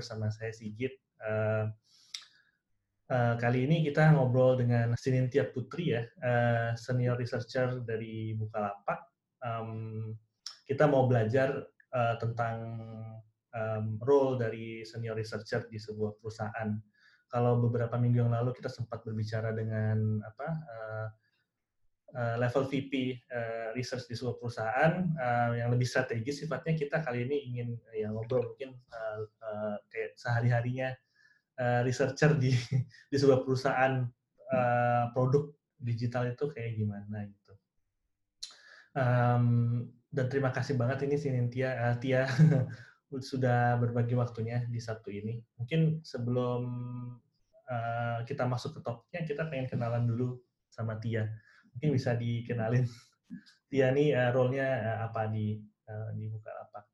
bersama 0.00 0.32
saya 0.32 0.48
Sigit. 0.56 0.96
Uh, 1.20 1.68
uh, 3.12 3.36
kali 3.36 3.68
ini 3.68 3.84
kita 3.84 4.16
ngobrol 4.16 4.56
dengan 4.56 4.96
Sinintia 4.96 5.52
Putri 5.52 5.92
ya, 5.92 6.08
uh, 6.24 6.72
senior 6.72 7.20
researcher 7.20 7.84
dari 7.84 8.32
Bukalapak. 8.32 9.04
Um, 9.44 10.16
kita 10.64 10.88
mau 10.88 11.04
belajar 11.04 11.68
uh, 11.92 12.16
tentang 12.16 12.56
um, 13.52 14.00
role 14.00 14.40
dari 14.40 14.88
senior 14.88 15.20
researcher 15.20 15.68
di 15.68 15.76
sebuah 15.76 16.16
perusahaan. 16.16 16.80
Kalau 17.28 17.60
beberapa 17.60 18.00
minggu 18.00 18.24
yang 18.24 18.32
lalu 18.32 18.56
kita 18.56 18.72
sempat 18.72 19.04
berbicara 19.04 19.52
dengan 19.52 20.24
apa 20.24 20.48
uh, 20.48 21.06
uh, 22.14 22.36
level 22.38 22.66
VP 22.66 23.18
uh, 23.30 23.68
research 23.74 24.06
di 24.10 24.14
sebuah 24.18 24.36
perusahaan 24.38 24.92
uh, 25.16 25.52
yang 25.54 25.70
lebih 25.70 25.86
strategis 25.86 26.42
sifatnya 26.42 26.74
kita 26.74 27.02
kali 27.02 27.26
ini 27.26 27.36
ingin 27.50 27.68
ya 27.94 28.10
ngobrol 28.10 28.54
mungkin 28.54 28.74
uh, 28.90 29.26
uh, 29.42 29.76
kayak 29.90 30.14
sehari-harinya 30.18 30.94
uh, 31.58 31.80
researcher 31.86 32.34
di 32.34 32.54
di 33.10 33.16
sebuah 33.16 33.42
perusahaan 33.46 34.02
uh, 34.50 35.04
produk 35.14 35.50
digital 35.80 36.28
itu 36.28 36.44
kayak 36.50 36.76
gimana 36.76 37.26
gitu. 37.26 37.52
Um, 38.90 39.86
dan 40.10 40.26
terima 40.26 40.50
kasih 40.50 40.74
banget 40.74 41.06
ini 41.06 41.14
si 41.14 41.30
uh, 41.30 41.94
Tia 42.02 42.26
sudah 43.30 43.78
berbagi 43.78 44.18
waktunya 44.18 44.66
di 44.66 44.82
Sabtu 44.82 45.14
ini. 45.14 45.38
Mungkin 45.56 46.02
sebelum 46.02 46.62
uh, 47.70 48.18
kita 48.26 48.44
masuk 48.50 48.78
ke 48.78 48.80
topiknya, 48.82 49.22
kita 49.26 49.42
pengen 49.46 49.70
kenalan 49.70 50.04
dulu 50.10 50.42
sama 50.70 50.98
Tia 50.98 51.30
mungkin 51.74 51.90
bisa 51.94 52.14
dikenalin 52.18 52.84
dia 53.72 53.94
nih 53.94 54.14
uh, 54.14 54.30
role-nya 54.34 54.68
uh, 54.82 54.98
apa 55.10 55.30
di 55.30 55.58
uh, 55.86 56.10
di 56.14 56.26
Bukalapak. 56.30 56.84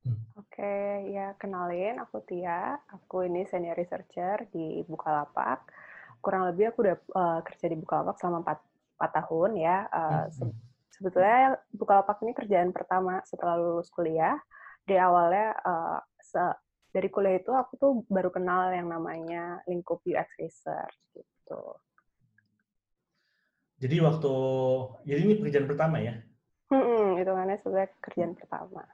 Hmm. 0.00 0.16
Oke, 0.40 0.60
okay, 0.60 1.12
ya 1.12 1.36
kenalin 1.36 2.00
aku 2.00 2.24
Tia. 2.24 2.76
Aku 2.88 3.24
ini 3.24 3.44
senior 3.48 3.76
researcher 3.76 4.48
di 4.48 4.80
Bukalapak. 4.88 5.68
Kurang 6.20 6.48
lebih 6.48 6.72
aku 6.72 6.84
udah 6.84 6.96
uh, 7.16 7.40
kerja 7.44 7.68
di 7.68 7.76
Bukalapak 7.76 8.16
selama 8.20 8.44
4, 8.44 9.00
4 9.00 9.18
tahun 9.24 9.50
ya. 9.60 9.76
Uh, 9.92 10.24
se 10.32 10.44
sebetulnya 11.00 11.56
Bukalapak 11.72 12.20
ini 12.24 12.32
kerjaan 12.36 12.72
pertama 12.72 13.20
setelah 13.24 13.56
lulus 13.56 13.88
kuliah. 13.92 14.36
Di 14.84 14.96
awalnya 14.96 15.56
uh, 15.64 16.00
se 16.20 16.40
dari 16.90 17.08
kuliah 17.08 17.38
itu 17.38 17.52
aku 17.54 17.72
tuh 17.78 17.92
baru 18.10 18.34
kenal 18.34 18.72
yang 18.74 18.90
namanya 18.90 19.62
lingkup 19.68 20.02
UX 20.02 20.28
research 20.40 20.96
gitu. 21.14 21.76
Jadi 23.80 23.96
waktu, 24.04 24.34
jadi 25.08 25.20
ini 25.24 25.34
pekerjaan 25.40 25.64
pertama 25.64 25.96
ya? 26.04 26.20
Hmm, 26.68 27.16
itu 27.16 27.32
kan 27.32 27.48
sebagai 27.56 27.96
kerjaan 28.04 28.36
pertama. 28.36 28.84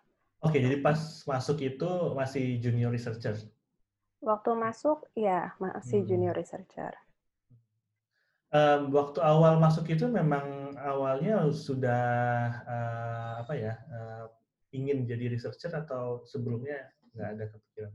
Oke, 0.47 0.63
jadi 0.63 0.79
pas 0.79 1.27
masuk 1.27 1.59
itu 1.59 1.91
masih 2.15 2.63
junior 2.63 2.95
researcher? 2.95 3.35
Waktu 4.23 4.51
masuk, 4.55 5.11
ya 5.19 5.59
masih 5.59 6.07
hmm. 6.07 6.09
junior 6.09 6.35
researcher. 6.39 6.95
Um, 8.55 8.95
waktu 8.95 9.19
awal 9.19 9.59
masuk 9.59 9.91
itu 9.91 10.07
memang 10.07 10.79
awalnya 10.79 11.51
sudah 11.51 12.07
uh, 12.63 13.33
apa 13.43 13.53
ya 13.59 13.75
uh, 13.91 14.31
ingin 14.71 15.03
jadi 15.03 15.35
researcher 15.35 15.75
atau 15.75 16.23
sebelumnya 16.23 16.95
nggak 17.11 17.29
ada 17.37 17.45
kepikiran? 17.51 17.93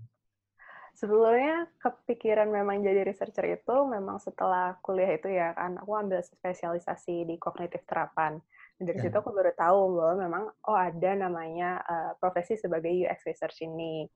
Sebelumnya 0.92 1.66
kepikiran 1.80 2.52
memang 2.52 2.84
jadi 2.84 3.08
researcher 3.08 3.48
itu 3.48 3.76
memang 3.88 4.20
setelah 4.20 4.78
kuliah 4.86 5.16
itu 5.16 5.32
ya 5.32 5.56
kan 5.56 5.80
aku 5.80 5.98
ambil 5.98 6.20
spesialisasi 6.22 7.26
di 7.26 7.36
kognitif 7.42 7.82
terapan. 7.88 8.38
Dari 8.82 8.98
ya. 8.98 9.10
situ 9.10 9.16
aku 9.18 9.32
baru 9.32 9.54
tahu 9.54 9.80
bahwa 9.98 10.16
memang 10.18 10.44
oh 10.68 10.78
ada 10.78 11.12
namanya 11.14 11.82
uh, 11.86 12.12
profesi 12.18 12.58
sebagai 12.58 12.90
UX 12.90 13.24
research 13.26 13.64
ini. 13.64 14.10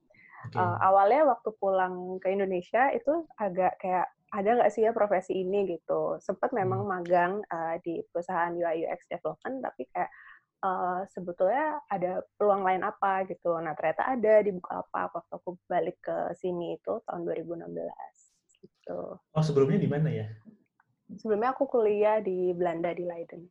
Okay. 0.50 0.58
Uh, 0.58 0.74
eh, 0.74 0.76
awalnya 0.84 1.22
waktu 1.26 1.50
pulang 1.58 2.18
ke 2.22 2.30
Indonesia 2.30 2.92
itu 2.94 3.24
agak 3.40 3.78
kayak 3.82 4.06
ada 4.34 4.58
nggak 4.58 4.72
sih 4.74 4.84
ya 4.84 4.92
profesi 4.92 5.38
ini 5.38 5.64
gitu. 5.70 6.18
Sempat 6.18 6.50
memang 6.50 6.82
hmm. 6.82 6.90
magang 6.90 7.32
uh, 7.46 7.78
di 7.82 8.02
perusahaan 8.10 8.52
UI 8.52 8.84
UX 8.84 9.06
development 9.06 9.62
tapi 9.64 9.86
kayak 9.90 10.10
uh, 10.62 11.02
sebetulnya 11.12 11.80
ada 11.90 12.24
peluang 12.38 12.62
lain 12.64 12.82
apa 12.86 13.26
gitu. 13.28 13.56
Nah 13.60 13.76
ternyata 13.76 14.16
ada 14.16 14.34
di 14.40 14.52
apa 14.52 15.00
waktu 15.12 15.32
aku 15.32 15.58
balik 15.68 15.98
ke 16.00 16.32
sini 16.38 16.78
itu 16.78 17.02
tahun 17.04 17.26
2016 17.26 17.72
gitu. 18.62 19.00
Oh 19.20 19.44
sebelumnya 19.44 19.78
di 19.80 19.90
mana 19.90 20.08
ya? 20.08 20.26
Sebelumnya 21.18 21.54
aku 21.54 21.68
kuliah 21.70 22.18
di 22.22 22.54
Belanda 22.56 22.90
di 22.94 23.04
Leiden. 23.04 23.46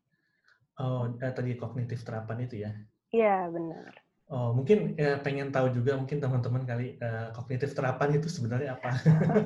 Oh 0.81 1.07
eh, 1.19 1.31
tadi 1.31 1.55
kognitif 1.55 2.03
terapan 2.03 2.43
itu 2.43 2.65
ya? 2.65 2.71
Iya 3.15 3.47
benar. 3.47 3.93
Oh 4.25 4.57
mungkin 4.57 4.97
ya, 4.97 5.21
pengen 5.21 5.53
tahu 5.53 5.69
juga 5.69 6.01
mungkin 6.01 6.17
teman-teman 6.17 6.65
kali 6.65 6.97
uh, 6.97 7.29
kognitif 7.37 7.77
terapan 7.77 8.17
itu 8.17 8.27
sebenarnya 8.27 8.73
apa? 8.73 8.89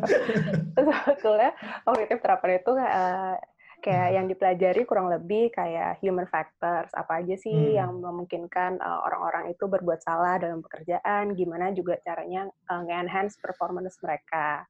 Sebetulnya 0.79 1.51
kognitif 1.83 2.17
terapan 2.23 2.63
itu 2.63 2.71
uh, 2.79 3.35
kayak 3.79 4.07
hmm. 4.11 4.15
yang 4.15 4.25
dipelajari 4.27 4.81
kurang 4.83 5.07
lebih 5.07 5.51
kayak 5.55 5.99
human 6.03 6.27
factors 6.27 6.91
apa 6.91 7.23
aja 7.23 7.35
sih 7.39 7.55
hmm. 7.55 7.75
yang 7.79 7.91
memungkinkan 7.99 8.79
uh, 8.79 8.99
orang-orang 9.07 9.51
itu 9.55 9.65
berbuat 9.65 10.03
salah 10.03 10.35
dalam 10.35 10.59
pekerjaan 10.59 11.33
gimana 11.33 11.71
juga 11.71 11.95
caranya 12.03 12.47
uh, 12.67 12.81
nge-enhance 12.83 13.39
performance 13.39 13.95
mereka 14.03 14.67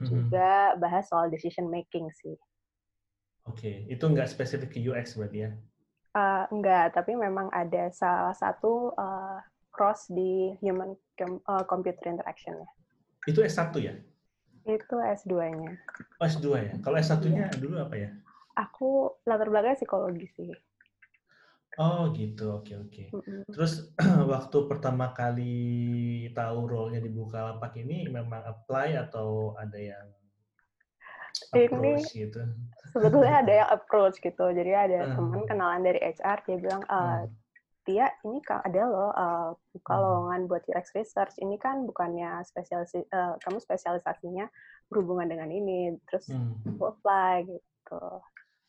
hmm. 0.00 0.06
juga 0.06 0.76
bahas 0.76 1.08
soal 1.08 1.32
decision 1.32 1.72
making 1.72 2.12
sih 2.12 2.36
oke 3.48 3.56
okay. 3.56 3.88
itu 3.88 4.04
nggak 4.04 4.28
spesifik 4.28 4.76
ke 4.76 4.78
UX 4.84 5.16
berarti 5.16 5.48
ya 5.48 5.50
uh, 6.16 6.44
enggak 6.52 6.92
tapi 6.92 7.16
memang 7.16 7.48
ada 7.56 7.88
salah 7.88 8.36
satu 8.36 8.92
uh, 9.00 9.40
cross 9.72 10.12
di 10.12 10.52
human 10.60 10.92
com 11.16 11.40
uh, 11.48 11.64
computer 11.64 12.04
interaction 12.04 12.60
ya 12.60 12.68
itu 13.32 13.40
S1 13.40 13.72
ya 13.80 13.96
itu 14.62 14.94
S2-nya. 14.94 15.74
Oh, 16.22 16.26
S2 16.26 16.46
ya. 16.54 16.72
Kalau 16.86 16.94
S1-nya 16.94 17.50
yeah. 17.50 17.58
dulu 17.58 17.82
apa 17.82 17.98
ya? 17.98 18.10
Aku 18.56 19.18
latar 19.24 19.48
belakangnya 19.48 19.80
psikologi 19.80 20.28
sih. 20.36 20.52
Oh 21.80 22.12
gitu, 22.12 22.60
oke 22.60 22.72
oke. 22.84 23.04
Mm-hmm. 23.16 23.48
Terus 23.48 23.88
waktu 24.32 24.58
pertama 24.68 25.16
kali 25.16 25.56
tahu 26.36 26.68
role-nya 26.68 27.00
di 27.00 27.08
Bukalapak 27.08 27.72
ini 27.80 28.12
memang 28.12 28.44
apply 28.44 29.00
atau 29.08 29.56
ada 29.56 29.80
yang 29.80 30.06
approach 31.56 32.12
ini, 32.12 32.28
gitu? 32.28 32.44
Sebetulnya 32.92 33.40
ada 33.40 33.52
yang 33.64 33.68
approach 33.80 34.20
gitu. 34.20 34.52
Jadi 34.52 34.72
ada 34.72 34.98
uh. 35.00 35.16
teman 35.16 35.42
kenalan 35.48 35.80
dari 35.80 36.00
HR 36.04 36.38
dia 36.44 36.56
bilang, 36.60 36.82
e, 36.84 36.98
uh. 37.00 37.24
Tia, 37.82 38.06
ini 38.22 38.38
ada 38.46 38.82
loh 38.86 39.10
uh, 39.10 39.50
buka 39.74 39.94
lowongan 39.98 40.46
buat 40.46 40.62
UX 40.70 40.94
research. 40.94 41.34
Ini 41.42 41.58
kan 41.58 41.82
bukannya 41.82 42.44
spesialis 42.46 42.94
uh, 42.94 43.34
kamu 43.42 43.58
spesialisasinya 43.58 44.46
berhubungan 44.86 45.26
dengan 45.26 45.50
ini. 45.50 45.96
Terus 46.06 46.30
hmm. 46.30 46.78
apply 46.78 47.48
gitu. 47.48 48.02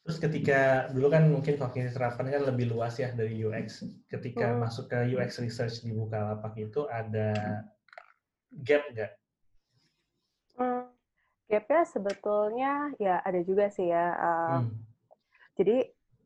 Terus 0.04 0.20
ketika 0.20 0.92
dulu 0.92 1.08
kan 1.08 1.32
mungkin 1.32 1.56
kognitif 1.56 1.96
terapan 1.96 2.28
kan 2.28 2.44
lebih 2.44 2.76
luas 2.76 3.00
ya 3.00 3.16
dari 3.16 3.40
UX. 3.40 3.88
Ketika 4.12 4.52
hmm. 4.52 4.60
masuk 4.60 4.92
ke 4.92 5.00
UX 5.16 5.40
research 5.40 5.80
di 5.80 5.96
Bukalapak 5.96 6.60
itu 6.60 6.84
ada 6.92 7.64
gap 8.52 8.84
nggak? 8.92 9.12
Hmm, 10.60 10.92
gapnya 11.48 11.82
sebetulnya 11.88 12.92
ya 13.00 13.24
ada 13.24 13.40
juga 13.48 13.72
sih 13.72 13.88
ya. 13.88 14.06
Uh, 14.20 14.60
hmm. 14.60 14.76
Jadi 15.56 15.78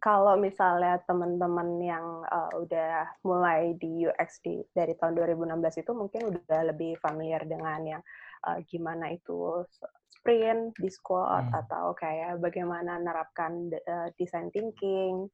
kalau 0.02 0.38
misalnya 0.42 0.98
teman-teman 1.06 1.78
yang 1.82 2.06
uh, 2.30 2.50
udah 2.58 3.14
mulai 3.26 3.78
di 3.78 4.10
UX 4.10 4.42
di, 4.42 4.62
dari 4.74 4.94
tahun 4.98 5.18
2016 5.22 5.86
itu 5.86 5.92
mungkin 5.94 6.22
udah 6.34 6.60
lebih 6.70 6.98
familiar 7.02 7.46
dengan 7.46 7.82
yang 7.86 8.02
uh, 8.48 8.60
gimana 8.72 9.12
itu 9.12 9.68
sprint 10.08 10.76
di 10.80 10.88
squad 10.88 11.52
hmm. 11.52 11.60
atau 11.68 11.92
kayak 11.96 12.40
bagaimana 12.40 13.00
nerapkan 13.00 13.68
uh, 13.72 14.08
design 14.16 14.48
thinking. 14.56 15.28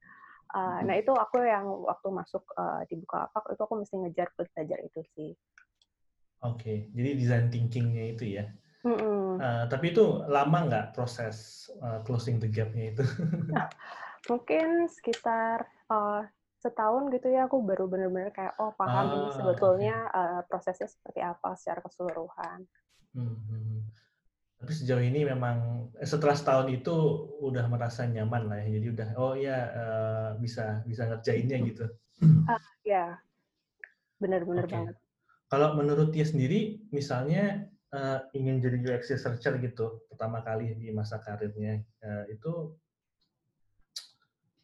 Uh, 0.54 0.82
hmm. 0.82 0.90
Nah 0.90 0.96
itu 0.98 1.14
aku 1.14 1.46
yang 1.46 1.66
waktu 1.86 2.10
masuk 2.10 2.42
uh, 2.58 2.82
di 2.90 2.98
Bukalapak 2.98 3.54
itu 3.54 3.62
aku 3.62 3.76
mesti 3.82 3.96
ngejar 4.02 4.28
belajar 4.34 4.80
itu 4.82 5.02
sih. 5.18 5.32
Oke, 6.44 6.60
okay. 6.60 6.78
jadi 6.92 7.10
design 7.16 7.46
thinkingnya 7.48 8.06
itu 8.18 8.36
ya. 8.36 8.46
Mm 8.84 9.00
-hmm. 9.00 9.28
uh, 9.40 9.64
tapi 9.72 9.96
itu 9.96 10.28
lama 10.28 10.68
nggak 10.68 10.92
proses 10.92 11.72
uh, 11.80 12.04
closing 12.04 12.36
the 12.36 12.52
gap-nya 12.52 12.92
itu? 12.92 13.04
nah, 13.48 13.72
mungkin 14.30 14.92
sekitar 14.92 15.64
uh, 15.88 16.28
setahun 16.60 17.12
gitu 17.16 17.28
ya 17.32 17.48
aku 17.48 17.60
baru 17.64 17.92
benar-benar 17.92 18.32
kayak 18.32 18.56
oh 18.60 18.72
paham 18.76 19.08
ah, 19.08 19.16
ini 19.20 19.30
sebetulnya 19.36 19.96
okay. 20.08 20.20
uh, 20.20 20.42
prosesnya 20.48 20.88
seperti 20.88 21.20
apa 21.20 21.56
secara 21.56 21.80
keseluruhan. 21.84 22.60
Hmm, 23.14 23.38
hmm, 23.38 23.62
hmm. 23.62 23.82
Tapi 24.64 24.72
sejauh 24.74 25.04
ini 25.04 25.28
memang 25.28 25.90
eh, 26.00 26.08
setelah 26.08 26.34
setahun 26.34 26.72
itu 26.74 26.96
udah 27.44 27.66
merasa 27.70 28.10
nyaman 28.10 28.50
lah 28.50 28.60
ya. 28.66 28.80
Jadi 28.80 28.88
udah 28.90 29.10
oh 29.20 29.34
ya 29.38 29.58
uh, 29.74 30.30
bisa 30.42 30.82
bisa 30.88 31.10
ngerjainnya 31.10 31.58
gitu. 31.70 31.86
Uh, 32.44 32.60
ya, 32.84 33.20
benar-benar 34.20 34.64
okay. 34.68 34.76
banget. 34.76 34.96
Kalau 35.52 35.76
menurut 35.76 36.16
dia 36.16 36.24
sendiri, 36.24 36.80
misalnya 36.92 37.68
uh, 37.92 38.24
ingin 38.32 38.64
jadi 38.64 38.80
UX 38.80 39.12
researcher 39.12 39.60
gitu 39.60 40.04
pertama 40.08 40.40
kali 40.44 40.76
di 40.76 40.92
masa 40.96 41.20
karirnya, 41.20 41.84
uh, 42.04 42.24
itu 42.32 42.76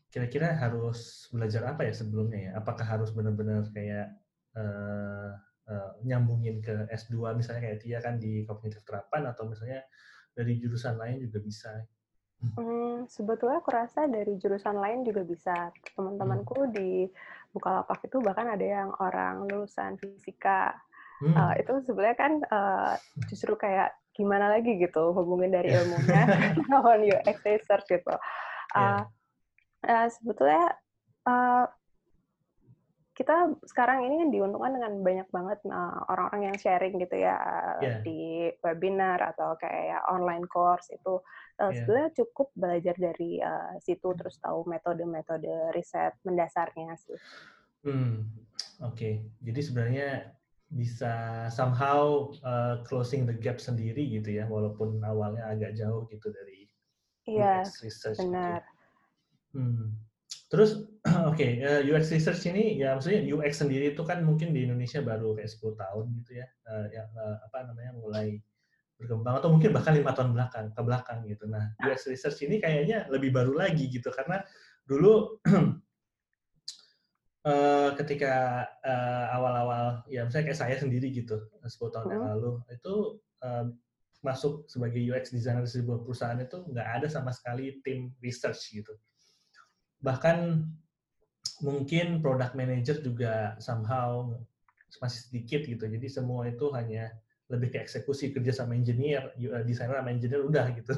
kira-kira 0.10 0.57
harus 0.57 1.30
belajar 1.30 1.69
apa 1.69 1.86
ya 1.86 1.94
sebelumnya 1.94 2.40
ya? 2.50 2.51
Apakah 2.57 2.86
harus 2.88 3.13
benar-benar 3.13 3.69
kayak 3.72 4.18
uh, 4.57 5.38
uh, 5.69 5.92
nyambungin 6.01 6.60
ke 6.60 6.89
S2 6.89 7.38
misalnya 7.38 7.62
kayak 7.69 7.80
dia 7.86 7.98
kan 8.01 8.18
di 8.18 8.44
kognitif 8.44 8.81
terapan 8.83 9.30
atau 9.30 9.45
misalnya 9.45 9.86
dari 10.33 10.57
jurusan 10.57 10.98
lain 10.98 11.21
juga 11.21 11.39
bisa. 11.39 11.71
Hmm, 12.39 13.04
sebetulnya 13.12 13.60
aku 13.60 13.71
rasa 13.75 14.07
dari 14.07 14.39
jurusan 14.39 14.80
lain 14.80 15.04
juga 15.04 15.27
bisa. 15.27 15.75
Teman-temanku 15.94 16.68
hmm. 16.68 16.71
di 16.71 16.89
Bukalapak 17.51 18.00
itu 18.07 18.21
bahkan 18.24 18.48
ada 18.48 18.63
yang 18.63 18.89
orang 19.04 19.44
lulusan 19.50 20.00
fisika. 20.00 20.71
Hmm. 21.19 21.36
Uh, 21.36 21.54
itu 21.60 21.83
sebenarnya 21.83 22.15
kan 22.15 22.33
uh, 22.48 22.94
justru 23.27 23.60
kayak 23.60 23.92
gimana 24.15 24.56
lagi 24.56 24.80
gitu 24.80 25.12
hubungin 25.12 25.51
dari 25.51 25.72
ilmunya 25.75 26.24
lawan 26.72 27.04
UX 27.04 27.44
research 27.44 27.92
gitu. 27.92 28.15
Uh, 28.72 29.04
yeah. 29.83 30.07
uh, 30.07 30.07
sebetulnya 30.07 30.80
uh, 31.27 31.68
kita 33.19 33.51
sekarang 33.68 34.07
ini 34.07 34.16
kan 34.24 34.30
diuntungkan 34.31 34.80
dengan 34.80 34.94
banyak 35.04 35.27
banget 35.27 35.60
orang 35.68 36.07
orang-orang 36.07 36.42
yang 36.48 36.57
sharing 36.57 36.95
gitu 37.04 37.19
ya 37.19 37.36
yeah. 37.83 38.00
di 38.00 38.48
webinar 38.63 39.19
atau 39.36 39.60
kayak 39.60 40.07
online 40.07 40.48
course 40.48 40.88
itu 40.88 41.19
uh, 41.60 41.68
yeah. 41.68 41.83
sebenarnya 41.83 42.12
cukup 42.24 42.48
belajar 42.56 42.95
dari 42.95 43.44
uh, 43.44 43.75
situ 43.83 44.16
terus 44.16 44.39
tahu 44.39 44.63
metode-metode 44.71 45.75
riset 45.75 46.16
mendasarnya 46.24 46.95
sih. 46.95 47.19
Hmm, 47.83 48.24
oke. 48.80 48.95
Okay. 48.95 49.13
Jadi 49.44 49.60
sebenarnya 49.68 50.10
bisa 50.72 51.45
somehow 51.51 52.31
uh, 52.48 52.80
closing 52.88 53.27
the 53.27 53.36
gap 53.36 53.60
sendiri 53.60 54.00
gitu 54.15 54.31
ya, 54.39 54.48
walaupun 54.48 55.04
awalnya 55.04 55.44
agak 55.51 55.75
jauh 55.75 56.07
gitu 56.07 56.31
dari 56.31 56.72
yeah, 57.27 57.68
research. 57.83 58.15
Gitu 58.15 58.24
ya. 58.24 58.31
Benar. 58.31 58.62
Gitu. 58.63 59.60
Hmm. 59.60 60.08
Terus 60.50 60.81
oke 61.30 61.38
okay, 61.38 61.62
uh, 61.62 61.86
eh, 61.86 61.94
UX 61.94 62.10
research 62.10 62.42
ini 62.50 62.81
ya 62.81 62.98
maksudnya 62.98 63.22
UX 63.22 63.62
sendiri 63.62 63.94
itu 63.94 64.01
kan 64.01 64.25
mungkin 64.25 64.50
di 64.51 64.66
Indonesia 64.66 65.00
baru 65.00 65.38
kayak 65.38 65.48
10 65.48 65.78
tahun 65.78 66.06
gitu 66.19 66.31
ya, 66.42 66.48
uh, 66.66 66.86
ya 66.90 67.04
uh, 67.06 67.38
apa 67.46 67.69
namanya 67.69 67.94
mulai 67.96 68.42
berkembang 69.00 69.40
atau 69.40 69.48
mungkin 69.54 69.72
bahkan 69.72 69.96
lima 69.96 70.12
tahun 70.12 70.36
belakang 70.36 70.66
ke 70.75 70.81
belakang 70.84 71.19
gitu. 71.30 71.48
Nah 71.48 71.72
UX 71.86 72.10
research 72.12 72.44
ini 72.44 72.60
kayaknya 72.60 73.07
lebih 73.07 73.31
baru 73.31 73.56
lagi 73.56 73.88
gitu 73.88 74.12
karena 74.12 74.44
dulu 74.84 75.40
uh, 77.48 77.90
ketika 78.01 78.66
awal-awal 79.31 80.04
ya 80.12 80.28
misalnya 80.28 80.51
kayak 80.51 80.60
saya 80.60 80.75
sendiri 80.75 81.13
gitu 81.13 81.40
10 81.63 81.72
tahun 81.96 82.07
yang 82.12 82.25
hmm. 82.25 82.31
lalu 82.36 82.51
itu 82.74 82.96
uh, 83.46 83.72
masuk 84.19 84.68
sebagai 84.68 85.00
UX 85.00 85.31
designer 85.31 85.63
di 85.63 85.72
sebuah 85.72 86.04
perusahaan 86.04 86.36
itu 86.36 86.60
nggak 86.68 86.88
ada 87.00 87.07
sama 87.07 87.31
sekali 87.31 87.80
tim 87.88 88.12
research 88.19 88.60
gitu 88.75 88.92
bahkan 90.00 90.68
mungkin 91.60 92.24
product 92.24 92.56
manager 92.56 92.98
juga 93.04 93.56
somehow 93.60 94.31
masih 95.00 95.30
sedikit 95.30 95.62
gitu. 95.68 95.86
Jadi 95.86 96.07
semua 96.10 96.48
itu 96.50 96.72
hanya 96.74 97.13
lebih 97.50 97.74
ke 97.74 97.78
eksekusi 97.81 98.30
kerja 98.30 98.54
sama 98.54 98.78
engineer, 98.78 99.34
uh, 99.34 99.63
desainer 99.66 99.98
sama 100.00 100.13
engineer 100.13 100.42
udah 100.46 100.66
gitu. 100.74 100.94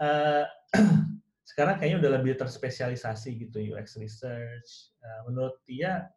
Uh, 0.00 0.44
sekarang 1.50 1.76
kayaknya 1.82 1.98
udah 2.06 2.12
lebih 2.20 2.38
terspesialisasi 2.40 3.48
gitu 3.48 3.58
UX 3.74 4.00
research. 4.00 4.94
Uh, 5.02 5.20
menurut 5.28 5.60
dia 5.68 6.08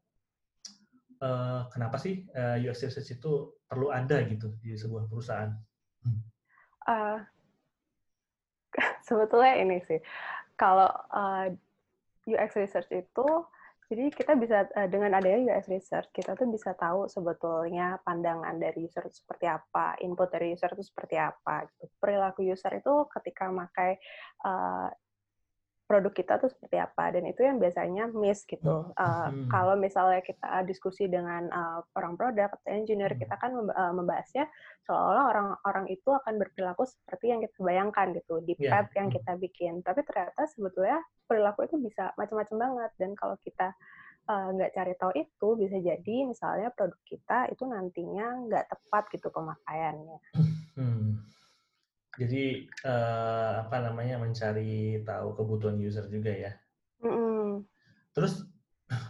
uh, 1.20 1.68
kenapa 1.72 2.00
sih 2.00 2.28
uh, 2.36 2.60
UX 2.60 2.86
research 2.88 3.20
itu 3.20 3.52
perlu 3.68 3.92
ada 3.92 4.24
gitu 4.24 4.56
di 4.64 4.76
sebuah 4.78 5.10
perusahaan? 5.10 5.52
Uh, 6.88 7.20
sebetulnya 9.08 9.60
ini 9.60 9.84
sih 9.88 10.00
kalau 10.56 10.90
uh, 11.12 11.50
eh, 11.50 11.56
UX 12.30 12.56
research 12.56 12.90
itu 12.94 13.28
jadi 13.92 14.10
kita 14.10 14.34
bisa 14.40 14.66
uh, 14.74 14.88
dengan 14.90 15.14
adanya 15.20 15.54
UX 15.54 15.70
research 15.70 16.10
kita 16.16 16.34
tuh 16.34 16.50
bisa 16.50 16.74
tahu 16.74 17.06
sebetulnya 17.12 18.00
pandangan 18.02 18.56
dari 18.58 18.88
user 18.88 19.06
itu 19.06 19.22
seperti 19.22 19.46
apa, 19.46 20.00
input 20.02 20.32
dari 20.34 20.56
user 20.56 20.72
itu 20.74 20.82
seperti 20.88 21.20
apa. 21.20 21.68
Gitu. 21.68 21.92
Perilaku 22.00 22.42
user 22.42 22.74
itu 22.74 22.94
ketika 23.12 23.52
memakai 23.52 24.00
uh, 24.48 24.90
produk 25.83 26.13
kita 26.15 26.39
tuh 26.39 26.50
seperti 26.50 26.80
apa 26.80 27.12
dan 27.12 27.27
itu 27.27 27.44
yang 27.44 27.59
biasanya 27.59 28.07
miss 28.15 28.47
gitu. 28.47 28.89
Uh, 28.95 29.30
hmm. 29.30 29.51
Kalau 29.51 29.75
misalnya 29.75 30.24
kita 30.24 30.63
diskusi 30.63 31.12
dengan 31.12 31.51
uh, 31.51 31.83
orang 32.00 32.15
produk 32.15 32.50
atau 32.50 32.71
engineer, 32.71 33.12
hmm. 33.13 33.21
kita 33.21 33.35
kan 33.35 33.51
membahasnya 33.94 34.47
seolah-olah 34.88 35.25
orang-orang 35.35 35.85
itu 35.91 36.09
akan 36.09 36.39
berperilaku 36.39 36.88
seperti 36.88 37.35
yang 37.35 37.39
kita 37.44 37.57
bayangkan 37.59 38.15
gitu 38.15 38.39
di 38.41 38.56
yeah. 38.57 38.81
pep 38.83 38.95
yang 38.95 39.07
hmm. 39.12 39.15
kita 39.19 39.31
bikin. 39.38 39.74
Tapi 39.83 40.01
ternyata 40.07 40.41
sebetulnya 40.50 41.00
perilaku 41.27 41.68
itu 41.68 41.75
bisa 41.77 42.15
macam-macam 42.15 42.56
banget 42.57 42.91
dan 43.00 43.12
kalau 43.19 43.35
kita 43.44 43.75
nggak 44.24 44.71
uh, 44.71 44.75
cari 44.80 44.94
tahu 44.95 45.12
itu 45.19 45.47
bisa 45.59 45.77
jadi 45.83 46.15
misalnya 46.24 46.71
produk 46.71 46.95
kita 47.03 47.51
itu 47.51 47.68
nantinya 47.68 48.47
nggak 48.47 48.65
tepat 48.71 49.03
gitu 49.12 49.27
pemakaiannya. 49.27 50.18
Hmm 50.80 51.33
jadi 52.13 52.69
uh, 52.86 53.65
apa 53.65 53.89
namanya 53.89 54.21
mencari 54.21 55.01
tahu 55.01 55.33
kebutuhan 55.33 55.81
user 55.81 56.06
juga 56.10 56.30
ya. 56.30 56.51
Mm 57.01 57.10
-hmm. 57.10 57.48
Terus 58.13 58.45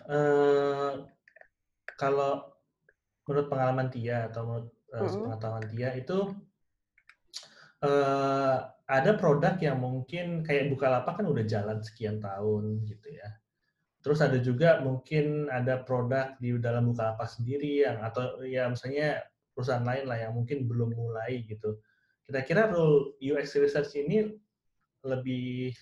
uh, 0.08 1.04
kalau 2.00 2.48
menurut 3.28 3.48
pengalaman 3.52 3.92
Tia 3.92 4.32
atau 4.32 4.42
menurut 4.48 4.70
uh, 4.96 5.04
-hmm. 5.04 5.22
pengetahuan 5.28 5.66
Tia 5.68 5.90
itu 6.00 6.18
uh, 7.84 8.58
ada 8.88 9.12
produk 9.20 9.56
yang 9.60 9.80
mungkin 9.80 10.44
kayak 10.44 10.72
Bukalapak 10.72 11.20
kan 11.20 11.28
udah 11.28 11.44
jalan 11.44 11.80
sekian 11.84 12.24
tahun 12.24 12.88
gitu 12.88 13.08
ya. 13.12 13.28
Terus 14.04 14.20
ada 14.20 14.36
juga 14.40 14.84
mungkin 14.84 15.48
ada 15.48 15.80
produk 15.80 16.36
di 16.40 16.56
dalam 16.60 16.92
Bukalapak 16.92 17.28
sendiri 17.28 17.88
yang 17.88 18.04
atau 18.04 18.44
ya 18.44 18.68
misalnya 18.68 19.24
perusahaan 19.56 19.84
lain 19.84 20.08
lah 20.08 20.18
yang 20.20 20.36
mungkin 20.36 20.68
belum 20.68 20.92
mulai 20.96 21.44
gitu 21.48 21.80
Kira-kira 22.24 22.72
role 22.72 23.20
UX 23.20 23.56
research 23.60 23.94
ini 24.00 24.32
lebih 25.04 25.76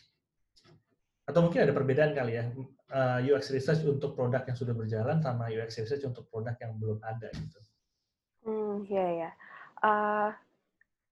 atau 1.30 1.46
mungkin 1.46 1.64
ada 1.64 1.72
perbedaan 1.72 2.12
kali 2.18 2.34
ya 2.36 2.50
eh, 2.92 3.20
UX 3.30 3.54
research 3.54 3.86
untuk 3.86 4.18
produk 4.18 4.42
yang 4.44 4.58
sudah 4.58 4.74
berjalan 4.74 5.22
sama 5.22 5.48
UX 5.48 5.78
research 5.80 6.04
untuk 6.04 6.26
produk 6.28 6.58
yang 6.60 6.76
belum 6.82 7.00
ada 7.06 7.30
gitu. 7.32 7.60
Hmm, 8.42 8.84
ya 8.90 9.08
ya. 9.28 9.32
Uh, 9.82 10.30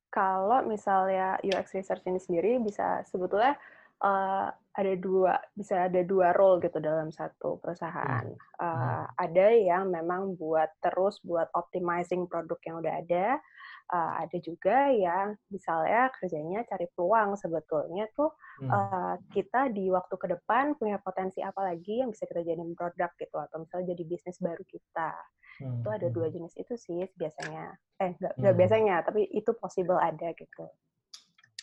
kalau 0.10 0.66
misalnya 0.66 1.38
UX 1.46 1.78
research 1.78 2.02
ini 2.10 2.18
sendiri 2.18 2.58
bisa 2.58 3.06
sebetulnya 3.06 3.54
uh, 4.02 4.50
ada 4.80 4.94
dua 4.96 5.36
bisa 5.52 5.92
ada 5.92 6.00
dua 6.08 6.32
role 6.32 6.64
gitu 6.64 6.80
dalam 6.80 7.12
satu 7.12 7.60
perusahaan. 7.60 8.24
Hmm. 8.24 8.56
Uh, 8.56 8.72
hmm. 8.72 9.06
Ada 9.20 9.48
yang 9.60 9.84
memang 9.92 10.40
buat 10.40 10.72
terus 10.80 11.20
buat 11.28 11.52
optimizing 11.52 12.32
produk 12.32 12.60
yang 12.64 12.76
udah 12.80 12.94
ada 13.04 13.26
uh, 13.92 14.12
ada 14.22 14.38
juga 14.40 14.94
yang 14.94 15.36
misalnya 15.50 16.14
kerjanya 16.16 16.64
cari 16.70 16.88
peluang 16.94 17.36
sebetulnya 17.36 18.06
tuh 18.14 18.32
hmm. 18.64 18.70
uh, 18.70 19.16
kita 19.34 19.74
di 19.74 19.90
waktu 19.90 20.16
ke 20.16 20.28
depan 20.30 20.78
punya 20.78 21.02
potensi 21.02 21.42
apa 21.42 21.74
lagi 21.74 22.02
yang 22.02 22.14
bisa 22.14 22.30
kita 22.30 22.46
jadiin 22.46 22.78
produk 22.78 23.12
gitu 23.18 23.36
atau 23.36 23.66
misalnya 23.66 23.94
jadi 23.98 24.04
bisnis 24.06 24.38
baru 24.40 24.64
kita 24.64 25.12
hmm. 25.66 25.82
itu 25.82 25.90
ada 25.90 26.08
dua 26.14 26.28
hmm. 26.30 26.36
jenis 26.40 26.54
itu 26.56 26.74
sih 26.78 27.02
biasanya 27.18 27.76
eh 28.00 28.16
nggak 28.16 28.34
hmm. 28.38 28.58
biasanya 28.58 28.96
tapi 29.04 29.28
itu 29.34 29.52
possible 29.58 29.98
ada 29.98 30.32
gitu 30.38 30.66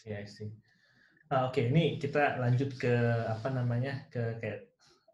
ya 0.04 0.22
yeah, 0.22 0.24
sih 0.26 0.50
uh, 1.32 1.50
oke 1.50 1.58
okay, 1.58 1.70
ini 1.70 1.98
kita 1.98 2.38
lanjut 2.38 2.74
ke 2.78 2.94
apa 3.26 3.48
namanya 3.50 4.06
ke 4.12 4.38
kayak 4.42 4.60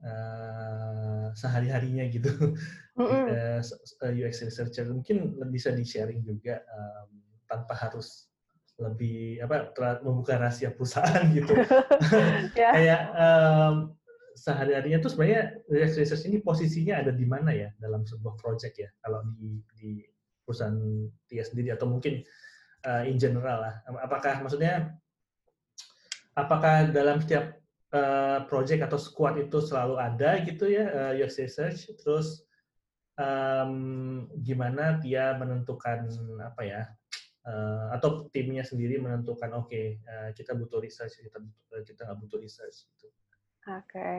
uh, 0.05 1.31
sehari-harinya 1.37 2.07
gitu. 2.11 2.31
Mm-hmm. 2.93 3.25
uh, 4.05 4.13
UX 4.13 4.45
researcher. 4.45 4.85
Mungkin 4.85 5.41
bisa 5.49 5.73
di 5.73 5.81
sharing 5.81 6.21
juga 6.29 6.61
um, 6.69 7.09
tanpa 7.49 7.73
harus 7.73 8.29
lebih 8.77 9.41
apa 9.41 9.73
membuka 10.05 10.37
rahasia 10.37 10.77
perusahaan 10.77 11.25
gitu. 11.33 11.57
Yeah. 12.53 12.73
kayak 12.77 13.03
um, 13.17 13.97
sehari-harinya 14.37 15.01
tuh 15.01 15.17
sebenarnya 15.17 15.57
UX 15.73 15.97
research 15.97 16.29
ini 16.29 16.45
posisinya 16.45 17.01
ada 17.01 17.17
di 17.17 17.25
mana 17.25 17.57
ya 17.57 17.73
dalam 17.81 18.05
sebuah 18.05 18.37
project 18.37 18.77
ya? 18.77 18.93
Kalau 19.01 19.25
di 19.41 19.65
di 19.73 20.05
perusahaan 20.45 20.77
dia 21.33 21.49
sendiri 21.49 21.73
atau 21.73 21.89
mungkin 21.89 22.21
uh, 22.85 23.09
in 23.09 23.17
general 23.17 23.65
lah. 23.65 23.75
Apakah 24.05 24.45
maksudnya 24.45 25.01
apakah 26.33 26.89
dalam 26.89 27.21
setiap 27.21 27.57
uh, 27.93 28.45
project 28.49 28.89
atau 28.89 28.99
squad 28.99 29.37
itu 29.37 29.61
selalu 29.61 30.01
ada 30.01 30.41
gitu 30.45 30.69
ya 30.69 30.85
uh, 30.89 31.13
UX 31.17 31.41
research 31.41 31.93
terus 32.01 32.45
um, 33.21 34.27
gimana 34.41 34.99
dia 35.01 35.37
menentukan 35.37 36.09
apa 36.41 36.63
ya 36.65 36.83
uh, 37.45 37.93
atau 37.97 38.29
timnya 38.33 38.65
sendiri 38.65 38.97
menentukan 38.99 39.53
oke 39.53 39.69
okay, 39.69 40.01
uh, 40.09 40.31
kita 40.33 40.57
butuh 40.57 40.81
research 40.81 41.21
kita 41.21 41.39
butuh, 41.39 41.81
kita 41.85 42.01
nggak 42.09 42.19
butuh 42.25 42.39
research 42.41 42.89
gitu. 42.97 43.09
Oke. 43.69 43.87
Okay. 43.93 44.17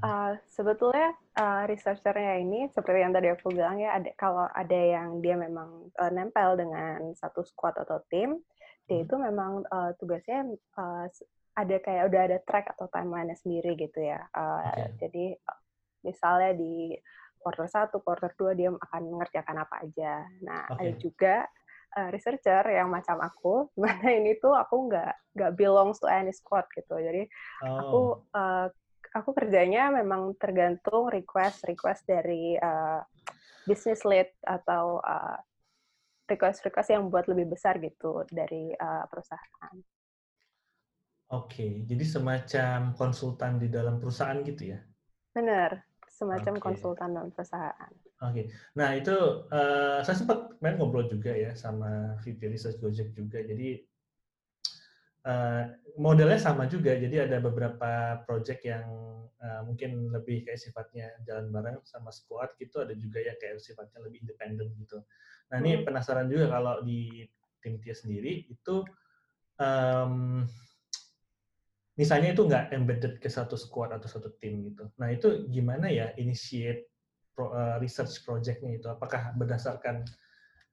Uh, 0.00 0.40
sebetulnya 0.48 1.12
uh, 1.36 1.68
researchernya 1.68 2.40
ini 2.40 2.64
seperti 2.72 3.04
yang 3.04 3.12
tadi 3.12 3.28
aku 3.28 3.52
bilang 3.52 3.76
ya 3.76 4.00
ada 4.00 4.08
kalau 4.16 4.48
ada 4.48 4.72
yang 4.72 5.20
dia 5.20 5.36
memang 5.36 5.92
uh, 6.00 6.08
nempel 6.08 6.56
dengan 6.56 7.12
satu 7.12 7.44
squad 7.44 7.76
atau 7.76 8.00
tim 8.08 8.40
dia 8.88 8.98
hmm. 8.98 9.04
itu 9.04 9.14
memang 9.20 9.52
uh, 9.68 9.92
tugasnya 10.00 10.48
uh, 10.80 11.06
ada 11.52 11.76
kayak 11.80 12.08
udah 12.08 12.20
ada 12.32 12.38
track 12.44 12.72
atau 12.76 12.88
timeline 12.88 13.32
sendiri 13.36 13.76
gitu 13.76 14.00
ya. 14.00 14.24
Uh, 14.32 14.64
okay. 14.72 14.88
Jadi 15.04 15.24
misalnya 16.02 16.52
di 16.56 16.96
quarter 17.42 17.68
satu, 17.68 18.00
quarter 18.00 18.32
dua 18.38 18.54
dia 18.54 18.70
akan 18.70 19.02
mengerjakan 19.12 19.66
apa 19.66 19.84
aja. 19.84 20.24
Nah, 20.40 20.70
Oke. 20.70 20.78
ada 20.78 20.92
juga 20.96 21.34
uh, 21.98 22.08
researcher 22.08 22.64
yang 22.72 22.88
macam 22.88 23.20
aku, 23.20 23.68
mana 23.82 24.08
ini 24.14 24.38
tuh 24.40 24.54
aku 24.56 24.88
nggak 24.88 25.12
nggak 25.36 25.52
belongs 25.58 26.00
to 26.00 26.08
any 26.08 26.32
squad 26.32 26.64
gitu. 26.72 26.96
Jadi 26.96 27.28
aku 27.60 28.22
Oh, 28.22 28.38
uh, 28.38 28.66
aku 29.12 29.30
kerjanya 29.36 29.92
memang 29.92 30.32
tergantung 30.40 31.12
request 31.12 31.68
request 31.68 32.08
dari 32.08 32.56
uh, 32.56 33.04
business 33.68 34.02
lead 34.08 34.32
atau 34.42 34.98
uh, 35.04 35.38
request-request 36.26 36.96
yang 36.96 37.12
buat 37.12 37.28
lebih 37.28 37.52
besar 37.52 37.76
gitu 37.82 38.24
dari 38.32 38.72
uh, 38.72 39.04
perusahaan. 39.10 39.74
Oke. 41.32 41.66
Jadi 41.90 42.04
semacam 42.14 42.78
konsultan 43.00 43.52
di 43.62 43.68
dalam 43.76 43.98
perusahaan 44.00 44.38
gitu 44.44 44.62
ya? 44.72 44.78
Benar, 45.36 45.70
semacam 46.08 46.54
Oke. 46.56 46.62
konsultan 46.64 47.10
dalam 47.16 47.30
perusahaan. 47.34 47.92
Oke. 48.22 48.42
Nah, 48.78 48.94
itu 48.94 49.16
eh, 49.50 49.98
saya 50.06 50.16
sempat 50.16 50.54
main 50.62 50.78
ngobrol 50.78 51.10
juga 51.10 51.34
ya 51.34 51.58
sama 51.58 52.14
VP 52.22 52.40
Research 52.54 52.78
Gojek 52.78 53.10
juga. 53.18 53.42
Jadi 53.42 53.82
eh, 55.26 55.62
modelnya 55.98 56.38
sama 56.38 56.70
juga. 56.70 56.94
Jadi 56.94 57.16
ada 57.18 57.42
beberapa 57.42 58.22
project 58.22 58.62
yang 58.62 58.86
eh, 59.42 59.62
mungkin 59.66 60.14
lebih 60.14 60.46
kayak 60.46 60.60
sifatnya 60.62 61.10
jalan 61.26 61.50
bareng 61.50 61.78
sama 61.82 62.14
squad 62.14 62.54
gitu. 62.62 62.78
Ada 62.78 62.94
juga 62.94 63.18
yang 63.18 63.36
kayak 63.42 63.58
sifatnya 63.58 63.98
lebih 64.06 64.22
independen 64.22 64.70
gitu. 64.78 65.02
Nah, 65.50 65.58
ini 65.58 65.82
Hmm. 65.82 65.84
penasaran 65.84 66.30
juga 66.30 66.46
kalau 66.54 66.80
di 66.86 67.26
tim 67.58 67.78
Tia 67.82 67.94
sendiri 67.94 68.46
itu 68.50 68.82
em, 69.58 70.42
misalnya 71.92 72.32
itu 72.32 72.42
nggak 72.48 72.72
embedded 72.72 73.14
ke 73.20 73.28
satu 73.28 73.54
squad 73.54 73.92
atau 73.92 74.08
satu 74.08 74.32
tim 74.40 74.64
gitu. 74.72 74.88
Nah, 74.96 75.12
itu 75.12 75.44
gimana 75.52 75.92
ya 75.92 76.16
initiate 76.16 76.88
pro- 77.36 77.52
eh, 77.52 77.76
research 77.80 78.24
project-nya 78.24 78.80
itu? 78.80 78.86
Apakah 78.88 79.36
berdasarkan 79.36 80.04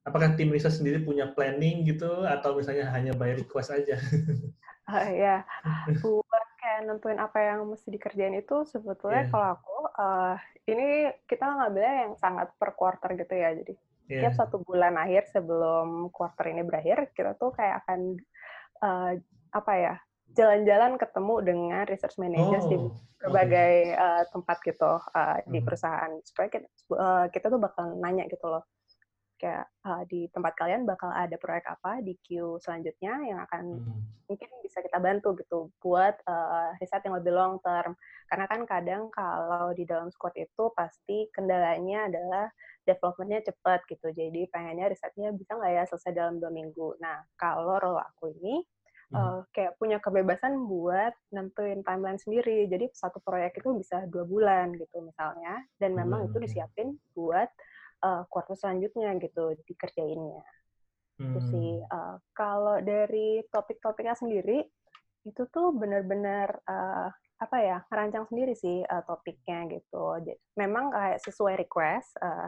apakah 0.07 0.33
tim 0.39 0.49
research 0.49 0.79
sendiri 0.79 1.03
punya 1.03 1.29
planning 1.35 1.83
gitu 1.83 2.23
atau 2.23 2.55
misalnya 2.55 2.87
hanya 2.95 3.11
by 3.13 3.35
request 3.35 3.75
aja? 3.75 3.95
Ah, 4.89 5.05
ya, 5.05 5.45
buat 6.01 6.47
kayak 6.57 6.89
nentuin 6.89 7.21
apa 7.21 7.37
yang 7.37 7.61
mesti 7.69 7.93
dikerjain 7.93 8.33
itu 8.41 8.65
sebetulnya 8.65 9.21
Iya. 9.21 9.29
kalau 9.29 9.47
aku 9.53 9.75
eh, 9.85 10.35
ini 10.73 10.87
kita 11.29 11.45
ngambilnya 11.45 11.95
yang 12.09 12.13
sangat 12.17 12.49
per 12.57 12.73
quarter 12.73 13.13
gitu 13.13 13.29
ya. 13.37 13.53
Jadi 13.53 13.77
Iya. 14.09 14.25
tiap 14.25 14.33
satu 14.33 14.65
bulan 14.65 14.97
akhir 14.97 15.29
sebelum 15.29 16.09
quarter 16.09 16.49
ini 16.49 16.65
berakhir 16.65 17.13
kita 17.13 17.37
tuh 17.37 17.53
kayak 17.53 17.85
akan 17.85 18.17
eh, 18.81 19.11
apa 19.53 19.73
ya 19.77 19.93
jalan-jalan 20.37 20.95
ketemu 21.01 21.35
dengan 21.41 21.83
research 21.89 22.17
managers 22.21 22.65
di 22.69 22.77
Oh, 22.77 22.91
berbagai 23.19 23.73
eh, 23.95 24.23
tempat 24.31 24.57
gitu 24.63 24.91
eh, 25.15 25.37
di 25.51 25.59
Mhm. 25.59 25.65
perusahaan 25.65 26.11
supaya 26.23 26.47
kita, 26.49 26.67
eh, 26.95 27.25
kita 27.33 27.45
tuh 27.51 27.59
bakal 27.59 27.85
nanya 27.99 28.25
gitu 28.31 28.45
loh 28.47 28.63
kayak 29.39 29.65
eh, 29.87 30.03
di 30.11 30.21
tempat 30.35 30.53
kalian 30.59 30.83
bakal 30.83 31.09
ada 31.11 31.35
proyek 31.39 31.65
apa 31.67 32.03
di 32.03 32.13
queue 32.27 32.59
selanjutnya 32.63 33.13
yang 33.27 33.39
akan 33.47 33.79
Hmm. 33.79 33.99
mungkin 34.29 34.49
bisa 34.61 34.85
kita 34.85 35.01
bantu 35.01 35.33
gitu 35.41 35.73
buat 35.81 36.13
uh, 36.29 36.77
riset 36.77 37.01
yang 37.01 37.17
lebih 37.17 37.33
long 37.33 37.57
term 37.65 37.97
karena 38.29 38.45
kan 38.45 38.61
kadang 38.69 39.09
kalau 39.09 39.73
di 39.73 39.89
dalam 39.89 40.13
squad 40.13 40.37
itu 40.37 40.69
pasti 40.77 41.25
kendalanya 41.33 42.05
adalah 42.05 42.45
developmentnya 42.85 43.41
cepat 43.49 43.81
gitu 43.89 44.13
jadi 44.13 44.45
pengennya 44.53 44.93
risetnya 44.93 45.33
bisa 45.33 45.57
nggak 45.57 45.71
ya 45.73 45.83
selesai 45.89 46.13
dalam 46.13 46.37
dua 46.37 46.53
minggu 46.53 46.93
nah 47.01 47.25
kalau 47.41 47.81
role 47.81 47.97
aku 47.97 48.29
ini 48.37 48.61
Hmm. 48.61 48.78
Uh, 49.15 49.41
kayak 49.55 49.77
punya 49.81 49.97
kebebasan 49.97 50.69
buat 50.69 51.13
nentuin 51.33 51.81
timeline 51.81 52.21
sendiri 52.21 52.69
jadi 52.69 52.89
satu 52.93 53.21
proyek 53.23 53.57
itu 53.57 53.73
bisa 53.77 54.05
dua 54.09 54.27
bulan 54.27 54.73
gitu 54.77 55.01
misalnya 55.01 55.63
dan 55.81 55.93
Dua 55.93 55.99
memang 56.05 56.19
bulan, 56.25 56.29
itu 56.29 56.37
disiapin 56.43 56.87
buat 57.17 57.49
uh, 58.05 58.23
quarter 58.29 58.53
selanjutnya 58.53 59.15
gitu 59.21 59.57
dikerjainnya 59.65 60.43
itu 61.19 61.39
sih. 61.51 61.71
Hmm. 61.83 61.91
Uh, 61.91 62.15
kalau 62.31 62.79
dari 62.79 63.43
topik-topiknya 63.51 64.15
sendiri, 64.15 64.63
itu 65.27 65.41
tuh 65.51 65.75
benar-benar 65.75 66.63
uh, 66.63 67.11
apa 67.39 67.57
ya 67.59 67.77
ngerancang 67.91 68.27
sendiri 68.31 68.55
sih 68.55 68.83
uh, 68.83 69.03
topiknya 69.03 69.67
gitu. 69.67 70.19
Jadi, 70.23 70.39
memang 70.55 70.95
kayak 70.95 71.19
sesuai 71.23 71.59
request. 71.59 72.15
Uh, 72.23 72.47